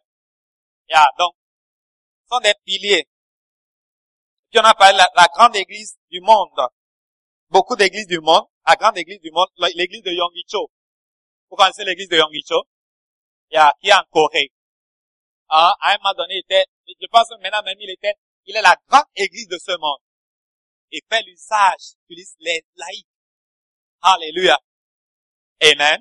[0.88, 1.34] Yeah, donc,
[2.28, 3.08] sont des piliers.
[4.50, 4.98] Puis on a parlé?
[4.98, 6.68] De la, grande église du monde.
[7.48, 10.70] Beaucoup d'églises du monde, la grande église du monde, l'église de Yonggicho.
[11.48, 12.62] Vous connaissez l'église de Yonggicho?
[13.50, 14.52] Yeah, qui est en Corée.
[15.50, 18.14] Hein, à un moment donné, il était, je pense que maintenant même il était,
[18.46, 19.98] il est la grande église de ce monde.
[20.92, 23.06] Et fait l'usage, utilise les laïcs.
[24.02, 24.58] Alléluia.
[25.62, 26.00] Amen.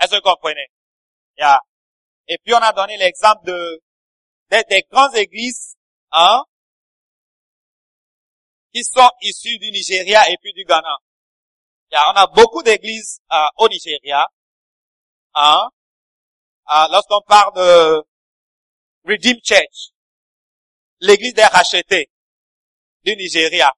[0.00, 0.66] Est-ce que vous comprenez?
[1.38, 1.60] Yeah.
[2.28, 3.82] Et puis on a donné l'exemple de
[4.50, 5.76] des, grandes églises
[6.12, 6.44] hein,
[8.74, 10.96] qui sont issues du Nigeria et puis du Ghana.
[11.92, 14.26] Yeah, on a beaucoup d'églises euh, au Nigeria.
[15.34, 15.68] Hein,
[16.70, 18.02] euh, Lorsqu'on parle de
[19.04, 19.92] Redeem Church,
[21.00, 22.10] l'église des rachetés
[23.04, 23.72] du Nigeria.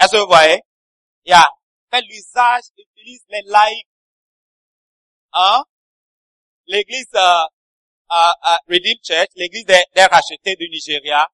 [0.00, 0.60] Est-ce que vous voyez?
[1.24, 1.50] Il y a
[1.90, 3.86] fait l'usage, utilise les laïcs
[5.32, 5.62] Hein?
[6.66, 7.44] l'église euh,
[8.12, 11.28] euh, euh, Redeem Church, l'église des, rachetés du Nigeria,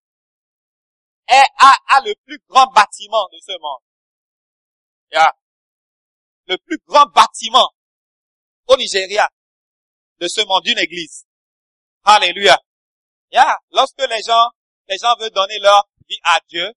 [1.28, 3.80] est, a, le plus grand bâtiment de ce monde.
[5.12, 5.32] Yeah.
[6.46, 7.70] Le plus grand bâtiment
[8.66, 9.28] au Nigeria
[10.20, 11.26] de ce monde d'une église.
[12.04, 12.58] Alléluia.
[13.30, 13.58] Yeah.
[13.70, 14.48] Lorsque les gens,
[14.88, 16.72] les gens veulent donner leur vie à Dieu,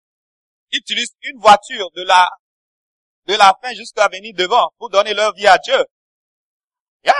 [0.71, 2.29] ils utilisent une voiture de la,
[3.25, 5.86] de la fin jusqu'à venir devant pour donner leur vie à Dieu.
[7.03, 7.13] Yeah.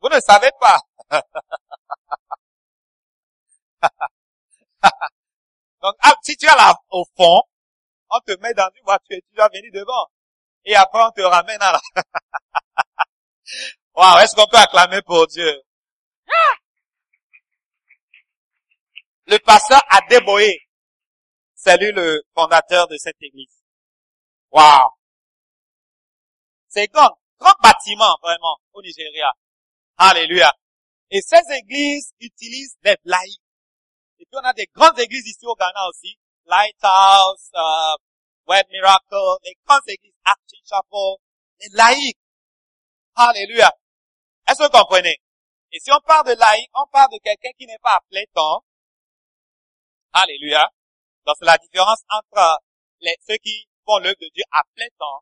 [0.00, 0.80] Vous ne savez pas.
[5.82, 7.42] Donc, ah, si tu es là au fond,
[8.10, 10.06] on te met dans une voiture et tu vas venir devant.
[10.64, 11.80] Et après, on te ramène à la...
[13.94, 15.62] Waouh, est-ce qu'on peut acclamer pour Dieu?
[19.26, 20.56] Le pasteur Adeboye,
[21.54, 23.62] c'est lui le fondateur de cette église.
[24.50, 24.90] Waouh.
[26.68, 29.32] C'est grand grand bâtiment vraiment au Nigeria.
[29.98, 30.52] Alléluia.
[31.10, 33.40] Et ces églises utilisent des laïcs.
[34.18, 36.18] Et puis on a des grandes églises ici au Ghana aussi.
[36.46, 37.96] Lighthouse, uh,
[38.46, 41.16] Web Miracle, les grandes églises, Action Chapel,
[41.60, 42.18] les laïcs.
[43.14, 43.72] Alléluia.
[44.48, 45.16] Est-ce que vous comprenez?
[45.72, 48.24] Et si on parle de laïc, on parle de quelqu'un qui n'est pas à plein
[48.32, 48.64] temps.
[50.12, 50.70] Alléluia.
[51.26, 52.60] Donc c'est la différence entre
[53.26, 55.20] ceux qui font l'œuvre de Dieu à plein temps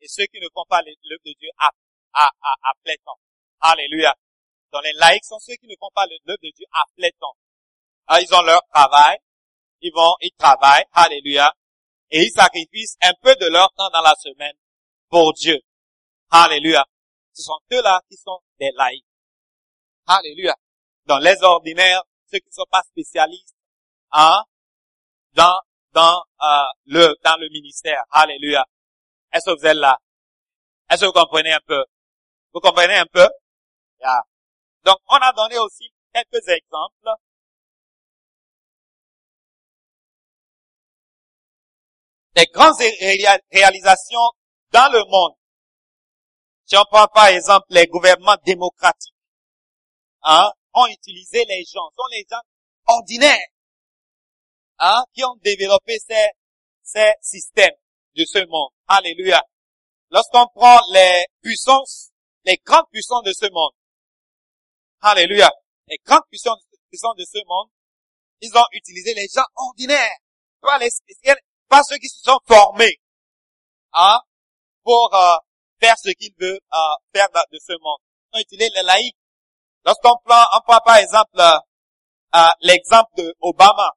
[0.00, 1.70] et ceux qui ne font pas l'œuvre de Dieu à,
[2.14, 3.18] à, à, à plein temps.
[3.60, 4.14] Alléluia.
[4.72, 7.34] Donc les laïcs sont ceux qui ne font pas l'œuvre de Dieu à plein temps.
[8.12, 9.18] Ah, ils ont leur travail,
[9.82, 11.54] ils vont, ils travaillent, alléluia,
[12.10, 14.56] et ils sacrifient un peu de leur temps dans la semaine
[15.08, 15.60] pour Dieu.
[16.28, 16.84] Alléluia.
[17.32, 19.06] Ce sont eux-là qui sont des laïcs.
[20.08, 20.56] Alléluia.
[21.04, 23.54] Dans les ordinaires, ceux qui ne sont pas spécialistes,
[24.10, 24.42] hein,
[25.34, 25.60] dans,
[25.92, 28.02] dans, euh, le, dans le ministère.
[28.10, 28.64] Alléluia.
[29.32, 29.96] Est-ce que vous êtes là?
[30.90, 31.84] Est-ce que vous comprenez un peu?
[32.52, 33.28] Vous comprenez un peu?
[34.00, 34.22] Yeah.
[34.82, 37.08] Donc, on a donné aussi quelques exemples
[42.34, 42.78] des grandes
[43.50, 44.30] réalisations
[44.72, 45.34] dans le monde.
[46.64, 49.14] Si on prend par exemple les gouvernements démocratiques,
[50.22, 52.40] hein, ont utilisé les gens, sont les gens
[52.86, 53.48] ordinaires,
[54.78, 56.28] hein, qui ont développé ces,
[56.82, 57.74] ces systèmes
[58.16, 58.70] de ce monde.
[58.86, 59.42] Alléluia.
[60.10, 62.10] Lorsqu'on prend les puissances,
[62.44, 63.72] les grandes puissances de ce monde,
[65.00, 65.50] alléluia,
[65.88, 67.68] les grandes puissances, puissances de ce monde,
[68.40, 70.18] ils ont utilisé les gens ordinaires,
[70.60, 70.88] pas les
[71.70, 73.00] pas ceux qui se sont formés,
[73.94, 74.20] hein,
[74.82, 75.36] pour euh,
[75.80, 78.00] faire ce qu'ils veulent euh, faire de ce monde.
[78.32, 79.16] Ils ont utilisé les laïcs.
[79.84, 83.92] Lorsqu'on prend, on prend par exemple euh, l'exemple de Obama.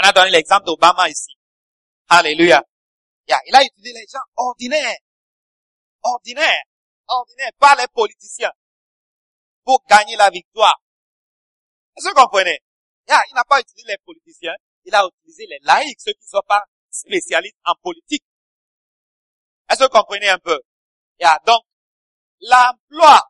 [0.00, 1.36] On a donné l'exemple d'Obama ici.
[2.08, 2.62] Alléluia.
[3.26, 4.98] Il a utilisé les gens ordinaires.
[6.02, 6.62] Ordinaires.
[7.08, 7.50] Ordinaires.
[7.58, 8.52] Pas les politiciens.
[9.64, 10.80] Pour gagner la victoire.
[11.96, 12.60] Est-ce que vous comprenez?
[13.08, 16.46] il n'a pas utilisé les politiciens il a utilisé les laïcs, ceux qui ne sont
[16.46, 18.24] pas spécialistes en politique.
[19.68, 20.60] Est-ce que vous comprenez un peu?
[21.20, 21.62] Yeah, donc,
[22.40, 23.22] l'emploi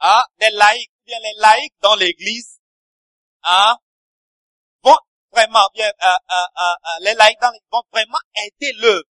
[0.00, 2.60] hein, des laïcs, bien les laïcs dans l'église,
[3.42, 3.76] hein,
[4.82, 4.98] vont
[5.32, 9.08] vraiment bien, euh, euh, euh, les laïcs dans vont vraiment aider l'œuvre.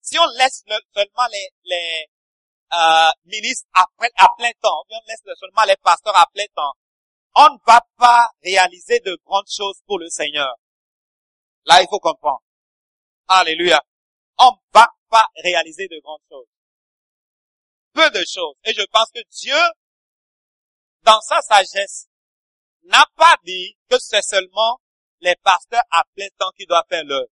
[0.00, 2.06] Si on laisse seulement les, les
[3.26, 3.82] ministres à,
[4.16, 6.72] à plein temps, on laisse seulement les pasteurs à plein temps,
[7.34, 10.54] on ne va pas réaliser de grandes choses pour le Seigneur.
[11.64, 12.42] Là, il faut comprendre.
[13.28, 13.80] Alléluia.
[14.38, 16.48] On ne va pas réaliser de grandes choses.
[17.92, 18.56] Peu de choses.
[18.64, 19.56] Et je pense que Dieu,
[21.02, 22.08] dans sa sagesse,
[22.84, 24.80] n'a pas dit que c'est seulement
[25.20, 27.30] les pasteurs à plein temps qui doivent faire l'œuvre.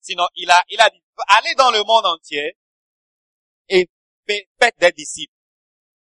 [0.00, 2.56] Sinon, il a, il a dit, allez dans le monde entier
[3.68, 3.88] et
[4.26, 5.34] faites des disciples.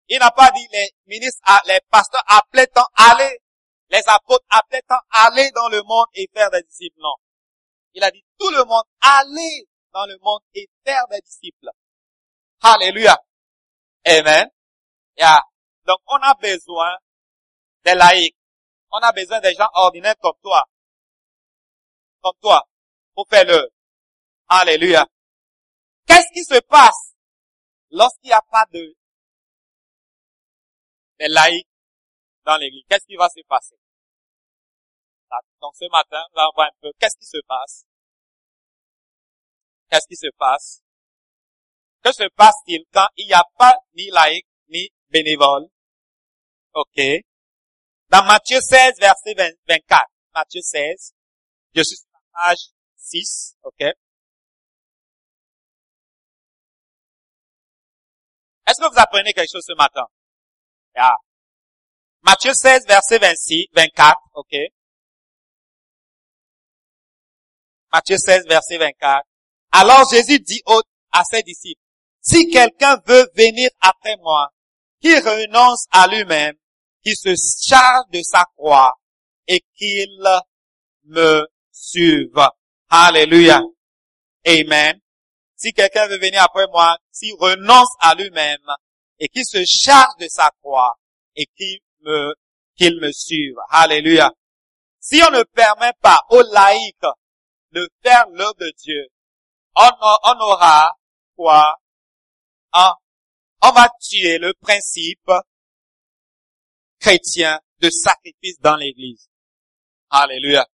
[0.10, 2.24] Il n'a pas dit les ministres, les pasteurs
[2.74, 3.40] temps, allez
[3.94, 7.00] les apôtres appelaient tant aller dans le monde et faire des disciples.
[7.00, 7.14] Non.
[7.94, 11.70] Il a dit tout le monde, allez dans le monde et faire des disciples.
[12.62, 13.16] Alléluia.
[14.06, 14.50] Amen.
[15.16, 15.44] Yeah.
[15.86, 16.98] Donc on a besoin
[17.86, 18.36] des laïcs.
[18.92, 20.64] On a besoin des gens ordinaires comme toi.
[22.24, 22.68] Comme toi.
[23.14, 23.70] Pour faire le.
[24.48, 25.06] Alléluia.
[26.08, 27.14] Qu'est-ce qui se passe
[27.92, 28.96] lorsqu'il n'y a pas de,
[31.20, 31.68] des laïcs
[32.46, 32.84] dans l'église?
[32.90, 33.76] Qu'est-ce qui va se passer?
[35.62, 37.86] Donc ce matin, on va voir un peu qu'est-ce qui se passe.
[39.90, 40.82] Qu'est-ce qui se passe?
[42.04, 45.68] Que se passe-t-il quand il n'y a pas ni laïc ni bénévole?
[46.74, 47.00] Ok.
[48.10, 49.34] Dans Matthieu 16, verset
[49.68, 50.06] 24.
[50.36, 51.14] Matthieu 16.
[51.76, 53.56] Je suis sur la page 6.
[53.64, 53.82] Ok.
[58.68, 60.08] Est-ce que vous apprenez quelque chose ce matin?
[60.96, 61.16] Yeah.
[62.22, 64.16] Matthieu 16, verset 26, 24.
[64.36, 64.56] Ok.
[67.92, 69.24] Matthieu 16, verset 24.
[69.72, 70.62] Alors Jésus dit
[71.12, 71.82] à ses disciples,
[72.22, 74.50] si quelqu'un veut venir après moi,
[75.02, 76.56] qu'il renonce à lui-même,
[77.04, 77.36] qu'il se
[77.68, 78.94] charge de sa croix
[79.48, 80.18] et qu'il
[81.06, 82.40] me suive.
[82.90, 83.62] Alléluia.
[84.48, 85.00] Amen.
[85.56, 88.66] Si quelqu'un veut venir après moi, s'il renonce à lui-même
[89.24, 91.00] et qu'il se charge de sa croix
[91.38, 92.36] et qu'il me,
[92.76, 93.56] qu'il me suive.
[93.70, 94.30] Alléluia.
[95.00, 97.08] Si on ne permet pas aux laïcs
[97.72, 99.08] de faire l'œuvre de Dieu,
[99.78, 99.90] on,
[100.26, 100.94] on aura
[101.38, 101.80] quoi?
[102.74, 102.94] Hein?
[103.62, 105.32] On va tuer le principe
[107.00, 109.30] chrétien de sacrifice dans l'église.
[110.10, 110.68] Alléluia.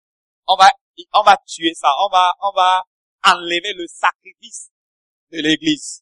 [0.47, 0.71] On va,
[1.15, 1.89] on va tuer ça.
[1.99, 2.81] On va, on va
[3.25, 4.69] enlever le sacrifice
[5.33, 6.01] de l'église.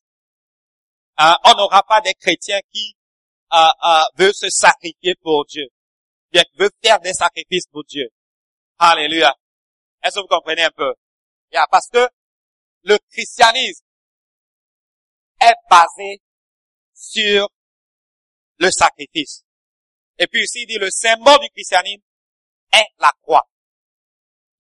[1.18, 1.36] Hein?
[1.46, 2.96] On n'aura pas des chrétiens qui
[3.54, 5.68] euh, euh, veulent se sacrifier pour Dieu.
[6.32, 8.10] Bien, veulent faire des sacrifices pour Dieu.
[8.78, 9.34] Alléluia.
[10.04, 10.94] Est-ce que vous comprenez un peu?
[11.52, 12.08] Yeah, parce que
[12.84, 13.86] le christianisme,
[15.70, 16.22] basé
[16.94, 17.50] sur
[18.58, 19.44] le sacrifice.
[20.18, 22.04] Et puis ici, il dit le symbole du christianisme
[22.72, 23.48] est la croix.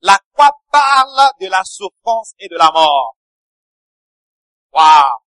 [0.01, 3.15] La croix parle de la souffrance et de la mort.
[4.73, 5.21] Wow.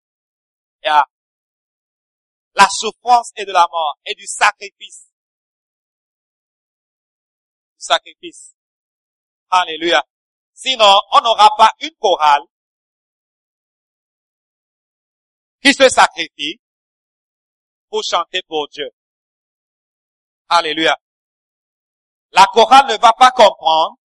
[0.84, 1.06] Yeah.
[2.58, 5.12] La souffrance et de la mort et du sacrifice.
[7.78, 8.56] Du sacrifice.
[9.52, 10.04] Alléluia.
[10.54, 12.42] Sinon, on n'aura pas une chorale
[15.62, 16.60] qui se sacrifie
[17.90, 18.90] pour chanter pour Dieu.
[20.50, 20.98] Alléluia.
[22.32, 23.98] La chorale ne va pas comprendre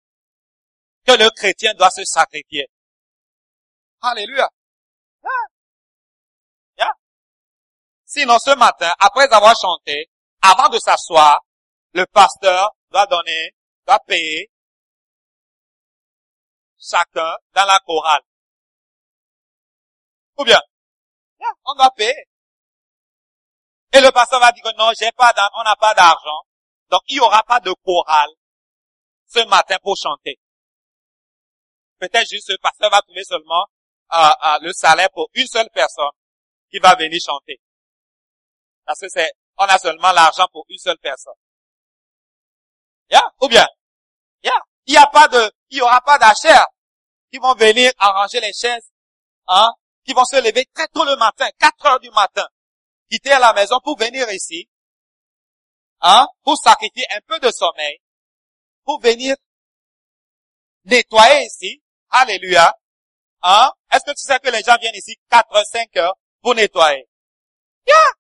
[1.07, 2.67] que le chrétien doit se sacrifier.
[4.01, 4.51] Alléluia.
[8.11, 10.11] Sinon, ce matin, après avoir chanté,
[10.43, 11.39] avant de s'asseoir,
[11.93, 13.55] le pasteur doit donner,
[13.87, 14.51] doit payer
[16.77, 18.23] chacun dans la chorale.
[20.39, 20.61] Ou bien,
[21.65, 22.27] on doit payer.
[23.93, 26.41] Et le pasteur va dire que non, j'ai pas, on n'a pas d'argent.
[26.91, 28.31] Donc, il n'y aura pas de chorale
[29.29, 30.37] ce matin pour chanter.
[32.01, 33.67] Peut-être juste le pasteur va trouver seulement
[34.15, 36.11] euh, euh, le salaire pour une seule personne
[36.73, 37.61] qui va venir chanter.
[38.91, 41.39] Parce que c'est, on a seulement l'argent pour une seule personne.
[43.09, 43.23] Yeah?
[43.41, 43.65] Ou bien?
[44.43, 44.61] Yeah?
[44.87, 46.67] Il n'y a pas de, il aura pas d'achères
[47.31, 48.91] qui vont venir arranger les chaises,
[49.47, 49.71] hein?
[50.05, 52.45] Qui vont se lever très tôt le matin, 4 heures du matin,
[53.09, 54.69] quitter la maison pour venir ici,
[56.01, 56.27] hein?
[56.43, 58.01] Pour sacrifier un peu de sommeil,
[58.83, 59.37] pour venir
[60.83, 61.81] nettoyer ici.
[62.09, 62.77] Alléluia.
[63.43, 63.71] Hein?
[63.93, 67.09] Est-ce que tu sais que les gens viennent ici 4, 5 heures pour nettoyer?
[67.87, 68.20] Yeah!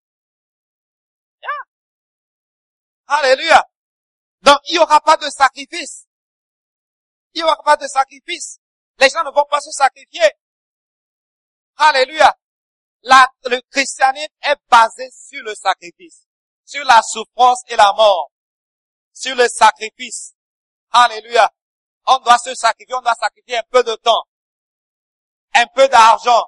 [3.10, 3.64] Alléluia.
[4.42, 6.06] Donc, il n'y aura pas de sacrifice.
[7.34, 8.60] Il n'y aura pas de sacrifice.
[8.98, 10.30] Les gens ne vont pas se sacrifier.
[11.76, 12.36] Alléluia.
[13.02, 16.26] La, le christianisme est basé sur le sacrifice,
[16.64, 18.30] sur la souffrance et la mort,
[19.12, 20.34] sur le sacrifice.
[20.90, 21.50] Alléluia.
[22.06, 24.24] On doit se sacrifier, on doit sacrifier un peu de temps,
[25.54, 26.46] un peu d'argent,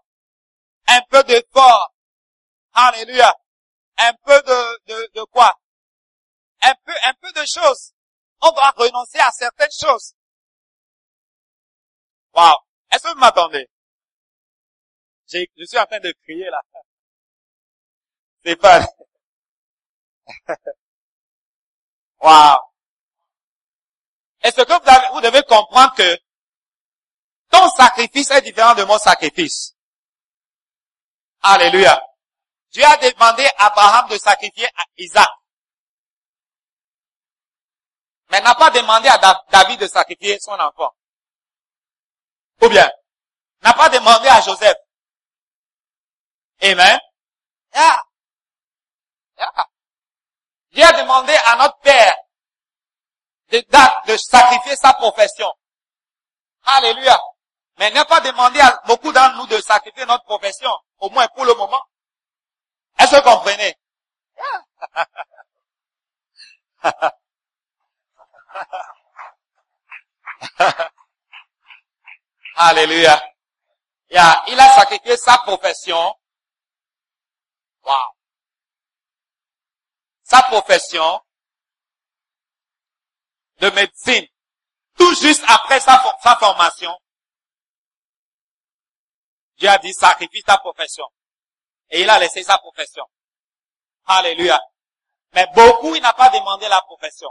[0.86, 1.92] un peu d'effort.
[2.72, 3.34] Alléluia.
[3.98, 5.58] Un peu de, quoi?
[6.62, 7.92] Un peu, un peu de choses.
[8.40, 10.14] On doit renoncer à certaines choses.
[12.34, 12.56] Wow.
[12.90, 13.68] Est-ce que vous m'attendez?
[15.28, 16.60] Je suis en train de crier là.
[18.44, 18.86] C'est pas...
[22.20, 22.58] wow.
[24.42, 26.18] Est-ce que vous, vous devez comprendre que
[27.50, 29.76] ton sacrifice est différent de mon sacrifice?
[31.42, 32.02] Alléluia.
[32.70, 35.28] Dieu a demandé à Abraham de sacrifier Isaac.
[38.32, 39.18] Mais n'a pas demandé à
[39.50, 40.90] David de sacrifier son enfant.
[42.62, 42.90] Ou bien,
[43.60, 44.78] n'a pas demandé à Joseph.
[46.62, 46.98] Amen.
[47.74, 48.02] Yeah.
[49.36, 49.66] Yeah.
[50.70, 52.16] Dieu a demandé à notre Père
[53.50, 53.62] de,
[54.06, 55.52] de sacrifier sa profession.
[56.64, 57.20] Alléluia.
[57.76, 60.70] Mais n'a pas demandé à beaucoup d'entre nous de sacrifier notre profession,
[61.00, 61.84] au moins pour le moment.
[62.98, 63.76] Est-ce que vous comprenez?
[72.56, 73.22] Alléluia.
[74.10, 76.14] Il a sacrifié sa profession.
[77.84, 78.16] Wow.
[80.22, 81.20] Sa profession
[83.58, 84.26] de médecine.
[84.98, 86.94] Tout juste après sa, sa formation.
[89.56, 91.06] Dieu a dit sacrifie ta profession.
[91.90, 93.06] Et il a laissé sa profession.
[94.06, 94.60] Alléluia.
[95.34, 97.30] Mais beaucoup, il n'a pas demandé la profession.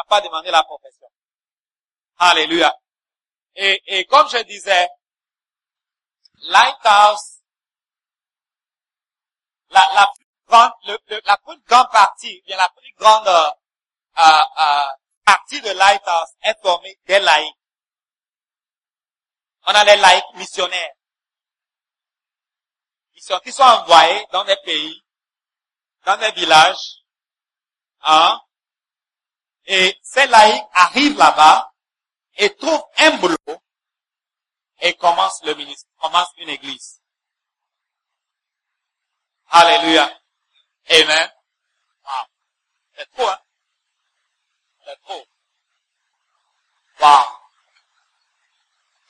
[0.00, 1.08] N'a pas demandé la profession.
[2.16, 2.74] Alléluia.
[3.54, 4.88] Et, et comme je disais,
[6.48, 7.42] Lighthouse,
[9.68, 10.72] la, la plus grande,
[11.26, 13.50] la plus grande partie, bien la plus grande euh,
[14.18, 14.88] euh, euh,
[15.24, 17.54] partie de Lighthouse est formée des laïcs.
[19.66, 20.94] On a les laïcs missionnaires
[23.12, 25.04] qui sont envoyés dans des pays,
[26.06, 27.02] dans des villages,
[28.00, 28.40] hein,
[29.66, 31.72] et ces laïcs arrivent là-bas
[32.36, 33.36] et trouvent un boulot
[34.80, 37.00] et commencent le ministre, commencent une église.
[39.50, 40.10] Alléluia.
[40.90, 41.32] Amen.
[42.04, 42.26] Wow.
[42.96, 43.38] C'est trop, hein?
[44.86, 45.26] C'est trop.
[47.00, 47.24] Wow.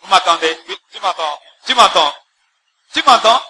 [0.00, 0.58] Vous m'attendez?
[0.90, 1.40] Tu m'entends?
[1.66, 2.14] Tu m'entends?
[2.92, 3.40] Tu m'entends?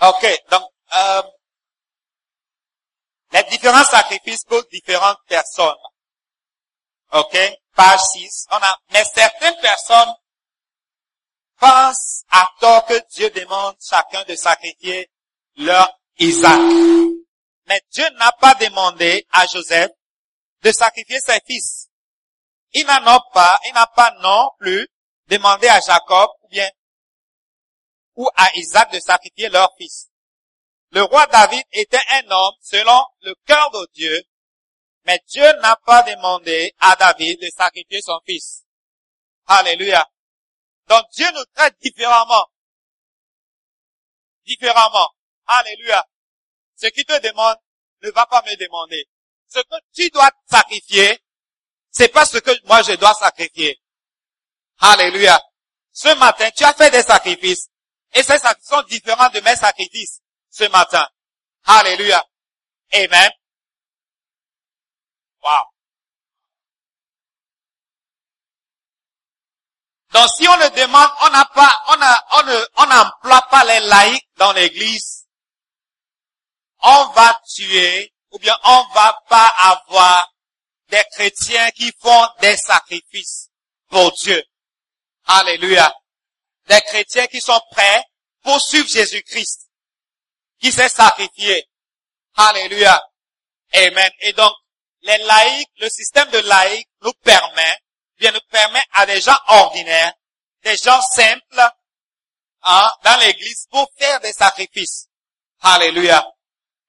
[0.00, 1.22] Ok, donc euh,
[3.32, 5.74] les différents sacrifices pour différentes personnes.
[7.12, 7.36] Ok,
[7.74, 10.14] page 6, on a, mais certaines personnes
[11.58, 15.10] pensent à tort que Dieu demande chacun de sacrifier
[15.56, 16.58] leur Isaac.
[17.66, 19.90] Mais Dieu n'a pas demandé à Joseph
[20.62, 21.88] de sacrifier ses fils.
[22.72, 24.88] Il n'en a pas, il n'a pas non plus
[25.28, 26.68] demandé à Jacob ou bien
[28.16, 30.11] ou à Isaac de sacrifier leur fils.
[30.92, 34.22] Le roi David était un homme selon le cœur de Dieu,
[35.06, 38.64] mais Dieu n'a pas demandé à David de sacrifier son fils.
[39.46, 40.06] Alléluia.
[40.88, 42.46] Donc Dieu nous traite différemment.
[44.44, 45.08] Différemment.
[45.46, 46.06] Alléluia.
[46.76, 47.56] Ce qui te demande
[48.02, 49.08] ne va pas me demander.
[49.48, 51.18] Ce que tu dois sacrifier,
[51.90, 53.80] c'est pas ce que moi je dois sacrifier.
[54.78, 55.42] Alléluia.
[55.90, 57.70] Ce matin, tu as fait des sacrifices.
[58.12, 60.21] Et ces sacrifices sont différents de mes sacrifices
[60.52, 61.08] ce matin.
[61.64, 62.24] Alléluia.
[62.92, 63.30] Amen.
[65.42, 65.72] Wow.
[70.12, 73.64] Donc si on le demande, on n'a pas, on a, on ne, on n'emploie pas
[73.64, 75.26] les laïcs dans l'église,
[76.82, 80.30] on va tuer, ou bien on va pas avoir
[80.90, 83.48] des chrétiens qui font des sacrifices
[83.88, 84.42] pour Dieu.
[85.24, 85.94] Alléluia.
[86.66, 88.04] Des chrétiens qui sont prêts
[88.42, 89.70] pour suivre Jésus-Christ,
[90.62, 91.68] qui s'est sacrifié.
[92.36, 93.02] Alléluia.
[93.74, 94.10] Amen.
[94.20, 94.52] Et donc,
[95.02, 97.76] les laïcs, le système de laïcs nous permet
[98.30, 100.14] nous permet à des gens ordinaires,
[100.62, 101.70] des gens simples,
[102.62, 105.08] hein, dans l'église pour faire des sacrifices.
[105.60, 106.24] Alléluia.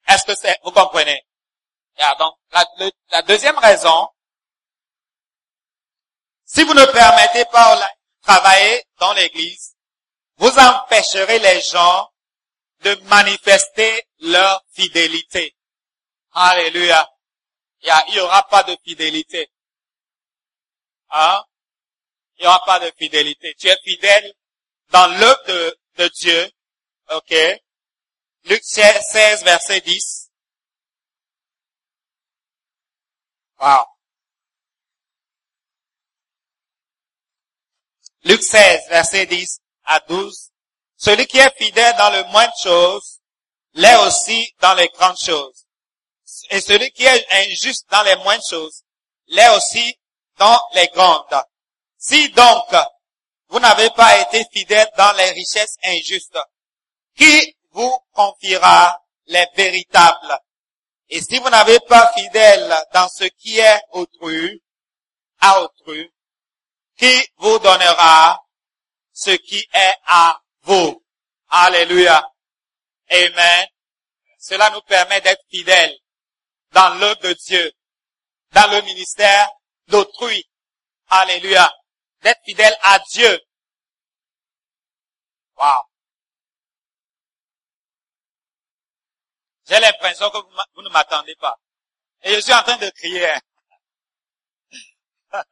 [0.07, 1.25] Est-ce que c'est, vous comprenez?
[2.19, 2.65] donc, la,
[3.11, 4.09] la, deuxième raison,
[6.45, 7.81] si vous ne permettez pas de
[8.21, 9.75] travailler dans l'église,
[10.37, 12.12] vous empêcherez les gens
[12.83, 15.55] de manifester leur fidélité.
[16.31, 17.09] Alléluia.
[17.81, 19.51] Il n'y aura pas de fidélité.
[21.09, 21.43] Hein?
[22.37, 23.55] Il n'y aura pas de fidélité.
[23.59, 24.33] Tu es fidèle
[24.89, 26.51] dans l'œuvre de, Dieu.
[27.11, 27.35] OK?
[28.45, 30.31] Luc 16, verset 10.
[33.59, 33.85] Wow.
[38.23, 40.52] Luc 16, verset 10 à 12.
[41.03, 43.19] Celui qui est fidèle dans le moins de choses,
[43.73, 45.65] l'est aussi dans les grandes choses.
[46.49, 48.83] Et celui qui est injuste dans les moindres choses,
[49.27, 49.99] l'est aussi
[50.37, 51.43] dans les grandes.
[51.97, 52.73] Si donc
[53.49, 56.39] vous n'avez pas été fidèle dans les richesses injustes,
[57.17, 60.39] qui vous confiera les véritables?
[61.09, 64.63] Et si vous n'avez pas fidèle dans ce qui est autrui,
[65.41, 66.09] à autrui,
[66.97, 68.39] qui vous donnera
[69.11, 71.03] ce qui est à vous?
[71.49, 72.29] Alléluia.
[73.09, 73.67] Amen.
[74.39, 75.95] Cela nous permet d'être fidèles
[76.71, 77.71] dans l'œuvre de Dieu,
[78.51, 79.49] dans le ministère
[79.87, 80.49] d'autrui.
[81.07, 81.71] Alléluia.
[82.21, 83.39] D'être fidèle à Dieu.
[85.57, 85.83] Wow.
[89.65, 91.57] J'ai l'impression que vous, ne m'attendez pas.
[92.23, 93.33] Et je suis en train de crier.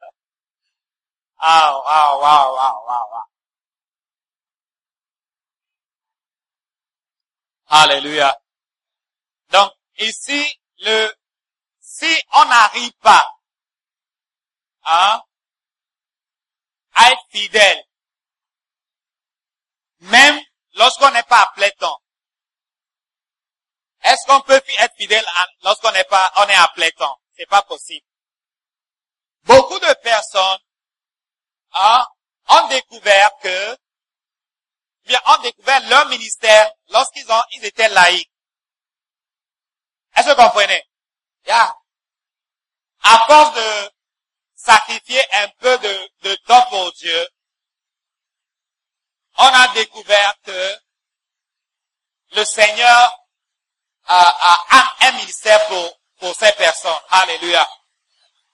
[1.38, 3.31] ah, wow, wow, wow, wow, wow.
[7.74, 8.38] Alléluia.
[9.48, 11.10] Donc, ici, le,
[11.80, 13.26] si on n'arrive pas
[14.84, 15.22] Hein?
[16.94, 17.82] à être fidèle.
[20.00, 20.38] Même
[20.74, 22.02] lorsqu'on n'est pas à temps.
[24.02, 25.24] Est-ce qu'on peut être fidèle
[25.62, 27.18] lorsqu'on n'est pas, on est à temps?
[27.34, 28.06] C'est pas possible.
[29.44, 30.58] Beaucoup de personnes
[31.72, 32.06] hein,
[32.48, 33.78] ont découvert que,
[35.04, 38.30] bien, ont découvert leur ministère lorsqu'ils ont, ils étaient laïcs.
[40.16, 40.82] Est-ce que vous comprenez?
[41.46, 41.74] Yeah.
[43.02, 43.90] À force de,
[44.62, 47.28] sacrifier un peu de, de temps pour Dieu,
[49.38, 50.78] on a découvert que
[52.32, 53.18] le Seigneur
[54.06, 57.00] a, un ministère pour, pour ces personnes.
[57.10, 57.68] Alléluia.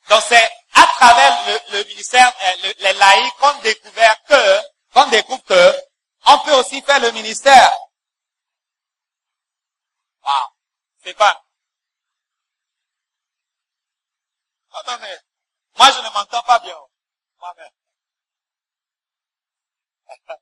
[0.09, 4.61] Donc c'est à travers le, le ministère, euh, les laïcs qu'on découvert que,
[4.94, 5.76] qu'on découvre que,
[6.29, 7.72] on peut aussi faire le ministère.
[10.22, 10.49] Wow.
[11.03, 11.43] C'est pas.
[14.72, 15.18] Attendez.
[15.79, 16.76] Moi, je ne m'entends pas bien.
[17.39, 17.72] Moi-même.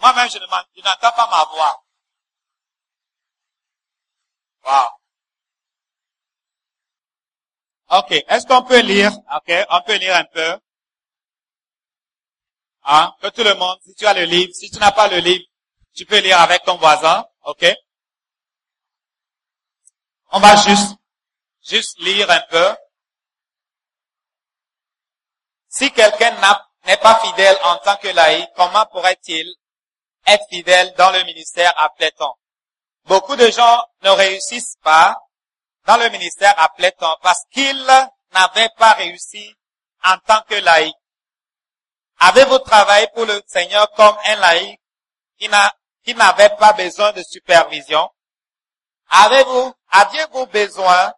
[0.00, 1.84] Moi-même, je n'entends pas ma voix.
[4.64, 4.90] Wow.
[7.98, 8.10] Ok.
[8.12, 9.12] Est-ce qu'on peut lire?
[9.34, 9.52] Ok.
[9.70, 10.60] On peut lire un peu.
[12.84, 13.12] Hein?
[13.20, 15.44] Que tout le monde, si tu as le livre, si tu n'as pas le livre,
[15.94, 17.24] tu peux lire avec ton voisin.
[17.44, 17.64] Ok?
[20.32, 20.96] On va juste
[21.64, 22.76] juste lire un peu.
[25.68, 26.36] Si quelqu'un
[26.84, 29.46] n'est pas fidèle en tant que laïc, comment pourrait-il
[30.26, 32.38] être fidèle dans le ministère à temps?
[33.06, 35.16] Beaucoup de gens ne réussissent pas
[35.86, 37.86] dans le ministère à temps parce qu'ils
[38.32, 39.54] n'avaient pas réussi
[40.04, 40.94] en tant que laïc.
[42.26, 44.80] Avez-vous travaillé pour le Seigneur comme un laïc
[45.38, 48.08] qui n'a- qui n'avait pas besoin de supervision?
[49.10, 51.12] Avez-vous, aviez-vous besoin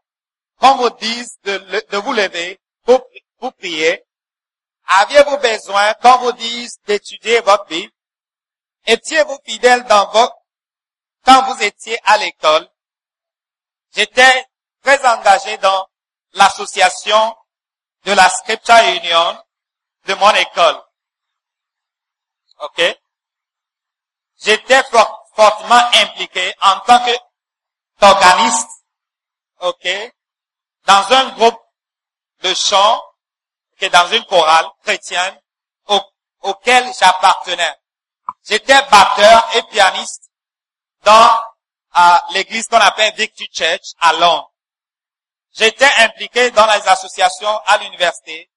[0.58, 1.58] qu'on vous dise de,
[1.90, 3.06] de vous lever pour,
[3.38, 4.02] pour prier?
[4.86, 7.92] Aviez-vous besoin qu'on vous dise d'étudier votre Bible?
[8.86, 10.34] Étiez-vous fidèle dans votre,
[11.24, 12.68] quand vous étiez à l'école?
[13.94, 14.44] J'étais
[14.82, 15.88] très engagé dans
[16.32, 17.36] l'association
[18.06, 19.40] de la Scripture Union
[20.06, 20.82] de mon école.
[22.62, 22.82] OK?
[24.42, 27.16] J'étais fort- fortement impliqué en tant que
[28.00, 28.68] organiste,
[29.60, 29.88] OK?
[30.84, 31.60] Dans un groupe
[32.42, 33.02] de chant,
[33.92, 35.40] dans une chorale chrétienne
[35.88, 36.00] au-
[36.42, 37.74] auquel j'appartenais.
[38.44, 40.30] J'étais batteur et pianiste
[41.02, 41.30] dans
[42.30, 44.50] l'église qu'on appelle Victory Church à Londres.
[45.54, 48.50] J'étais impliqué dans les associations à l'université.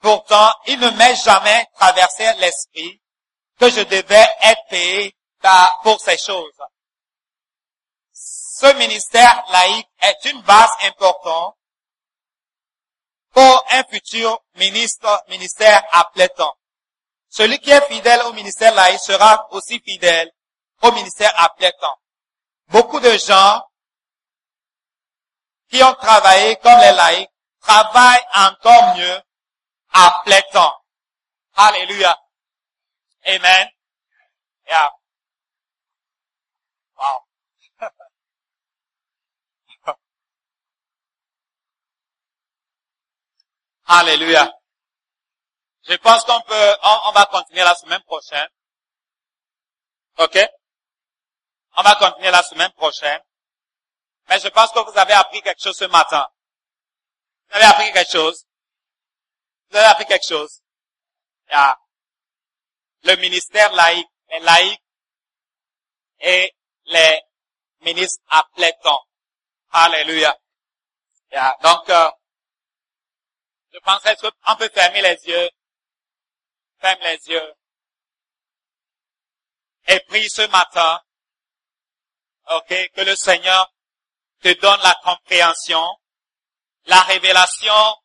[0.00, 2.99] Pourtant, il ne m'est jamais traversé l'esprit
[3.60, 5.14] que je devais être payé
[5.82, 6.58] pour ces choses.
[8.12, 11.56] Ce ministère laïque est une base importante
[13.32, 16.56] pour un futur ministre, ministère à plein temps.
[17.28, 20.30] Celui qui est fidèle au ministère laïque sera aussi fidèle
[20.82, 21.96] au ministère à plein temps.
[22.68, 23.62] Beaucoup de gens
[25.70, 27.30] qui ont travaillé comme les laïcs
[27.60, 29.20] travaillent encore mieux
[29.92, 30.74] à plein temps.
[31.54, 32.18] Alléluia.
[33.26, 33.68] Amen.
[34.66, 34.88] Yeah.
[36.98, 37.24] Wow.
[43.86, 44.52] Alléluia.
[45.82, 48.48] Je pense qu'on peut, on, va continuer la semaine prochaine.
[50.18, 50.38] OK?
[51.76, 53.20] On va continuer la semaine prochaine.
[54.28, 56.28] Mais je pense que vous avez appris quelque chose ce matin.
[57.48, 58.46] Vous avez appris quelque chose.
[59.70, 60.62] Vous avez appris quelque chose.
[61.50, 61.76] Yeah.
[63.04, 64.82] Le ministère laïque, les laïcs
[66.20, 66.54] et
[66.86, 67.20] les
[67.80, 68.98] ministres à plein.
[69.70, 70.36] Alléluia.
[71.62, 72.10] Donc, euh,
[73.72, 75.50] je penserais qu'on peut fermer les yeux.
[76.80, 77.54] Ferme les yeux.
[79.86, 81.00] Et prie ce matin.
[82.50, 82.90] OK?
[82.94, 83.72] Que le Seigneur
[84.40, 85.86] te donne la compréhension,
[86.86, 87.96] la révélation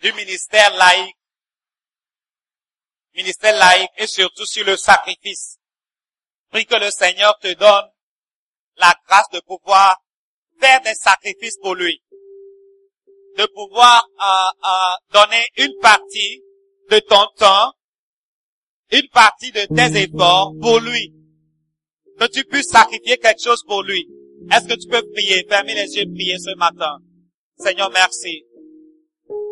[0.00, 1.17] du ministère laïque,
[3.18, 5.58] ministère laïque et surtout sur le sacrifice.
[6.50, 7.90] Prie que le Seigneur te donne
[8.78, 10.00] la grâce de pouvoir
[10.60, 12.00] faire des sacrifices pour lui,
[13.36, 16.42] de pouvoir euh, euh, donner une partie
[16.90, 17.72] de ton temps,
[18.92, 21.12] une partie de tes efforts pour lui,
[22.18, 24.08] que tu puisses sacrifier quelque chose pour lui.
[24.52, 26.98] Est-ce que tu peux prier, fermer les yeux, prier ce matin?
[27.58, 28.44] Seigneur, merci.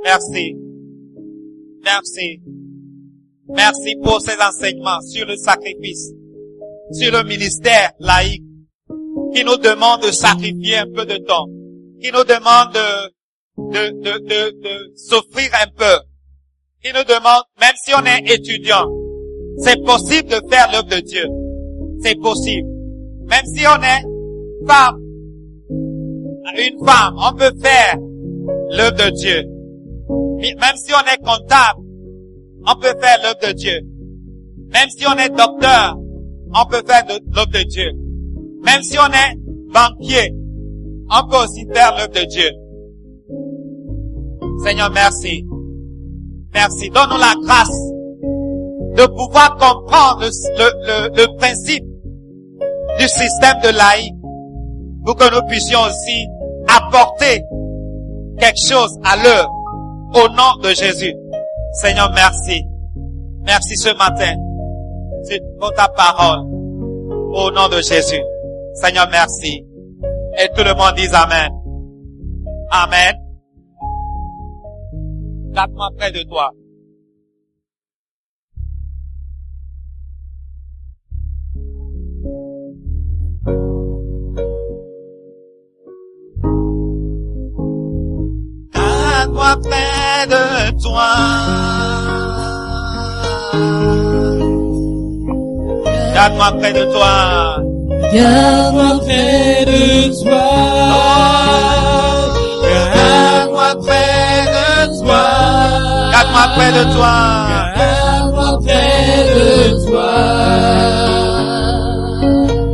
[0.04, 0.54] Merci.
[1.82, 2.40] Merci.
[3.48, 6.10] Merci pour ces enseignements sur le sacrifice,
[6.92, 8.42] sur le ministère laïque,
[9.34, 11.46] qui nous demande de sacrifier un peu de temps,
[12.00, 13.12] qui nous demande de,
[13.58, 15.98] de, de, de, de s'offrir un peu,
[16.82, 18.88] qui nous demande, même si on est étudiant,
[19.58, 21.26] c'est possible de faire l'œuvre de Dieu.
[22.02, 22.68] C'est possible.
[23.26, 25.00] Même si on est femme,
[26.58, 27.96] une femme, on peut faire
[28.70, 29.44] l'œuvre de Dieu.
[30.38, 31.85] Même si on est comptable,
[32.66, 33.80] on peut faire l'œuvre de Dieu.
[34.72, 35.96] Même si on est docteur,
[36.54, 37.92] on peut faire l'œuvre de Dieu.
[38.64, 39.36] Même si on est
[39.72, 40.32] banquier,
[41.10, 42.50] on peut aussi faire l'œuvre de Dieu.
[44.64, 45.46] Seigneur, merci.
[46.54, 46.90] Merci.
[46.90, 47.78] Donne-nous la grâce
[48.96, 51.84] de pouvoir comprendre le, principe
[52.98, 54.14] du système de laïc
[55.04, 56.26] pour que nous puissions aussi
[56.66, 57.42] apporter
[58.38, 59.50] quelque chose à l'heure
[60.14, 61.14] au nom de Jésus.
[61.76, 62.64] Seigneur, merci.
[63.44, 64.34] Merci ce matin.
[65.60, 66.40] Pour ta parole.
[67.34, 68.22] Au nom de Jésus.
[68.74, 69.62] Seigneur, merci.
[70.38, 71.50] Et tout le monde dit Amen.
[72.70, 73.14] Amen.
[75.52, 76.50] Garde-moi près de toi.
[88.72, 91.10] Garde-moi près de toi.
[96.14, 97.14] Garde-moi près de toi.
[98.14, 99.82] Garde-moi près de
[100.22, 100.46] toi.
[102.64, 104.66] Garde-moi près de
[105.00, 105.24] toi.
[106.12, 107.14] Garde-moi près de toi.
[107.78, 109.48] Garde-moi près de
[109.86, 110.12] toi.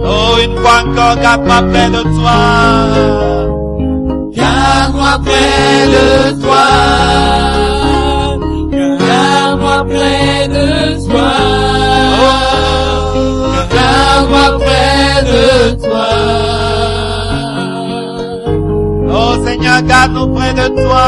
[0.05, 2.39] Oh, une fois encore, garde-moi près de toi.
[4.37, 6.07] Garde-moi près de
[6.43, 7.62] toi.
[9.93, 10.69] Près de
[11.07, 11.33] toi.
[13.75, 15.45] Garde-moi près de
[15.83, 16.11] toi.
[19.15, 21.07] Oh Seigneur, garde-nous près de toi.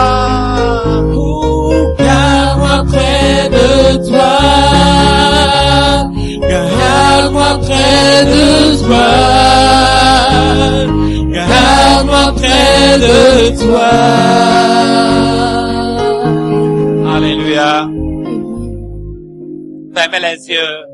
[1.99, 3.69] Garde-moi près de
[4.09, 4.33] toi.
[6.51, 8.47] Garde-moi près de
[8.85, 9.09] toi.
[11.33, 13.19] Garde-moi près de
[13.63, 13.91] toi.
[17.17, 17.89] Alléluia.
[20.13, 20.85] Les yeux.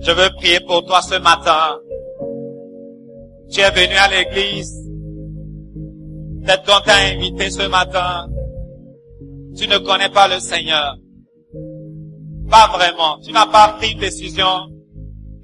[0.00, 1.78] Je veux prier pour toi ce matin.
[3.50, 4.72] Tu es venu à l'église.
[6.44, 8.26] Peut-être qu'on invité ce matin.
[9.56, 10.96] Tu ne connais pas le Seigneur.
[12.50, 13.18] Pas vraiment.
[13.24, 14.68] Tu n'as pas pris décision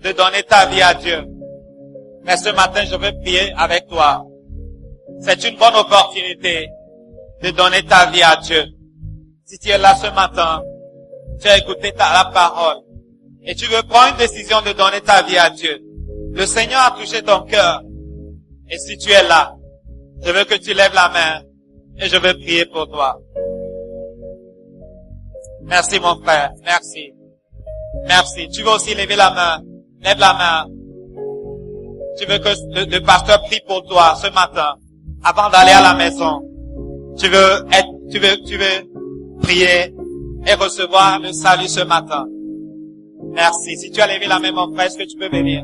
[0.03, 1.25] de donner ta vie à Dieu.
[2.25, 4.25] Mais ce matin, je veux prier avec toi.
[5.21, 6.69] C'est une bonne opportunité
[7.43, 8.65] de donner ta vie à Dieu.
[9.45, 10.63] Si tu es là ce matin,
[11.41, 12.79] tu as écouté ta, la parole
[13.45, 15.81] et tu veux prendre une décision de donner ta vie à Dieu.
[16.33, 17.83] Le Seigneur a touché ton cœur.
[18.71, 19.55] Et si tu es là,
[20.23, 21.43] je veux que tu lèves la main
[21.99, 23.19] et je veux prier pour toi.
[25.63, 27.13] Merci mon frère, merci.
[28.07, 28.49] Merci.
[28.49, 29.63] Tu veux aussi lever la main.
[30.03, 30.67] Lève la main.
[32.19, 34.75] Tu veux que le, le pasteur prie pour toi ce matin
[35.25, 36.43] avant d'aller à la maison.
[37.19, 39.95] Tu veux être, tu veux, tu veux prier
[40.49, 42.27] et recevoir le salut ce matin.
[43.33, 43.77] Merci.
[43.77, 45.63] Si tu as levé la main, mon frère, est-ce que tu peux venir?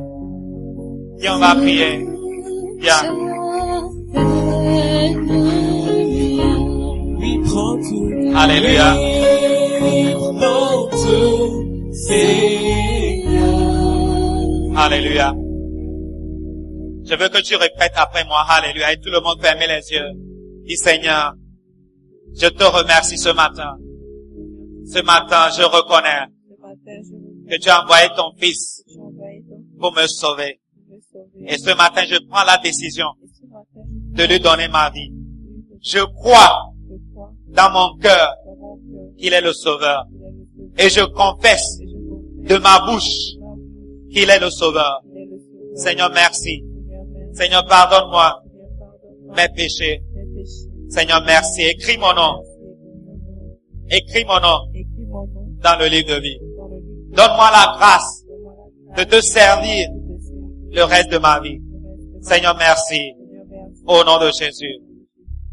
[1.18, 2.06] Viens, on va prier.
[2.78, 3.02] Viens.
[8.36, 8.92] Alléluia.
[14.76, 15.34] Alléluia.
[17.06, 18.44] Je veux que tu répètes après moi.
[18.48, 18.92] Alléluia.
[18.92, 20.10] Et tout le monde ferme les yeux.
[20.66, 21.34] Dis Seigneur,
[22.34, 23.76] je te remercie ce matin.
[24.86, 26.26] Ce matin, je reconnais
[27.48, 28.84] que tu as envoyé ton fils
[29.78, 30.60] pour me sauver.
[31.46, 33.06] Et ce matin, je prends la décision
[34.12, 35.10] de lui donner ma vie.
[35.82, 36.72] je crois
[37.48, 38.34] dans mon cœur
[39.18, 40.06] qu'il est le sauveur.
[40.78, 43.36] Et je confesse de ma bouche
[44.10, 45.02] qu'il est le sauveur.
[45.74, 46.64] Seigneur, merci.
[47.32, 48.42] Seigneur, pardonne-moi
[49.36, 50.02] mes péchés.
[50.88, 51.62] Seigneur, merci.
[51.62, 52.42] Écris mon nom.
[53.90, 54.58] Écris mon nom
[55.62, 56.38] dans le livre de vie.
[57.12, 58.24] Donne-moi la grâce
[58.96, 59.88] de te servir
[60.72, 61.60] le reste de ma vie.
[62.22, 63.12] Seigneur, merci.
[63.86, 64.78] Au nom de Jésus.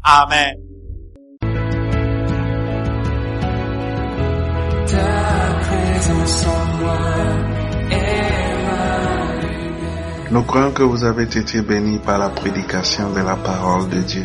[0.02, 0.56] Amen.
[10.30, 14.24] Nous croyons que vous avez été bénis par la prédication de la parole de Dieu.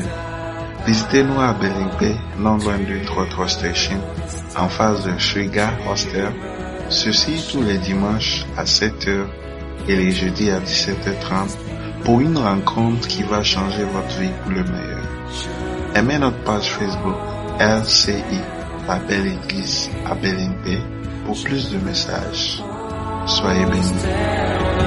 [0.88, 4.00] Visitez-nous à Belingpe, non loin du Trottoir Station,
[4.56, 6.32] en face de Shriga Hostel.
[6.88, 9.26] Ceci tous les dimanches à 7h
[9.90, 11.58] et les jeudis à 17h30
[12.06, 15.04] pour une rencontre qui va changer votre vie pour le meilleur.
[15.94, 17.18] Aimez notre page Facebook
[17.60, 18.40] LCI,
[18.88, 20.82] la belle église à Belingpe
[21.26, 22.64] pour plus de messages.
[23.26, 24.87] Soyez bénis.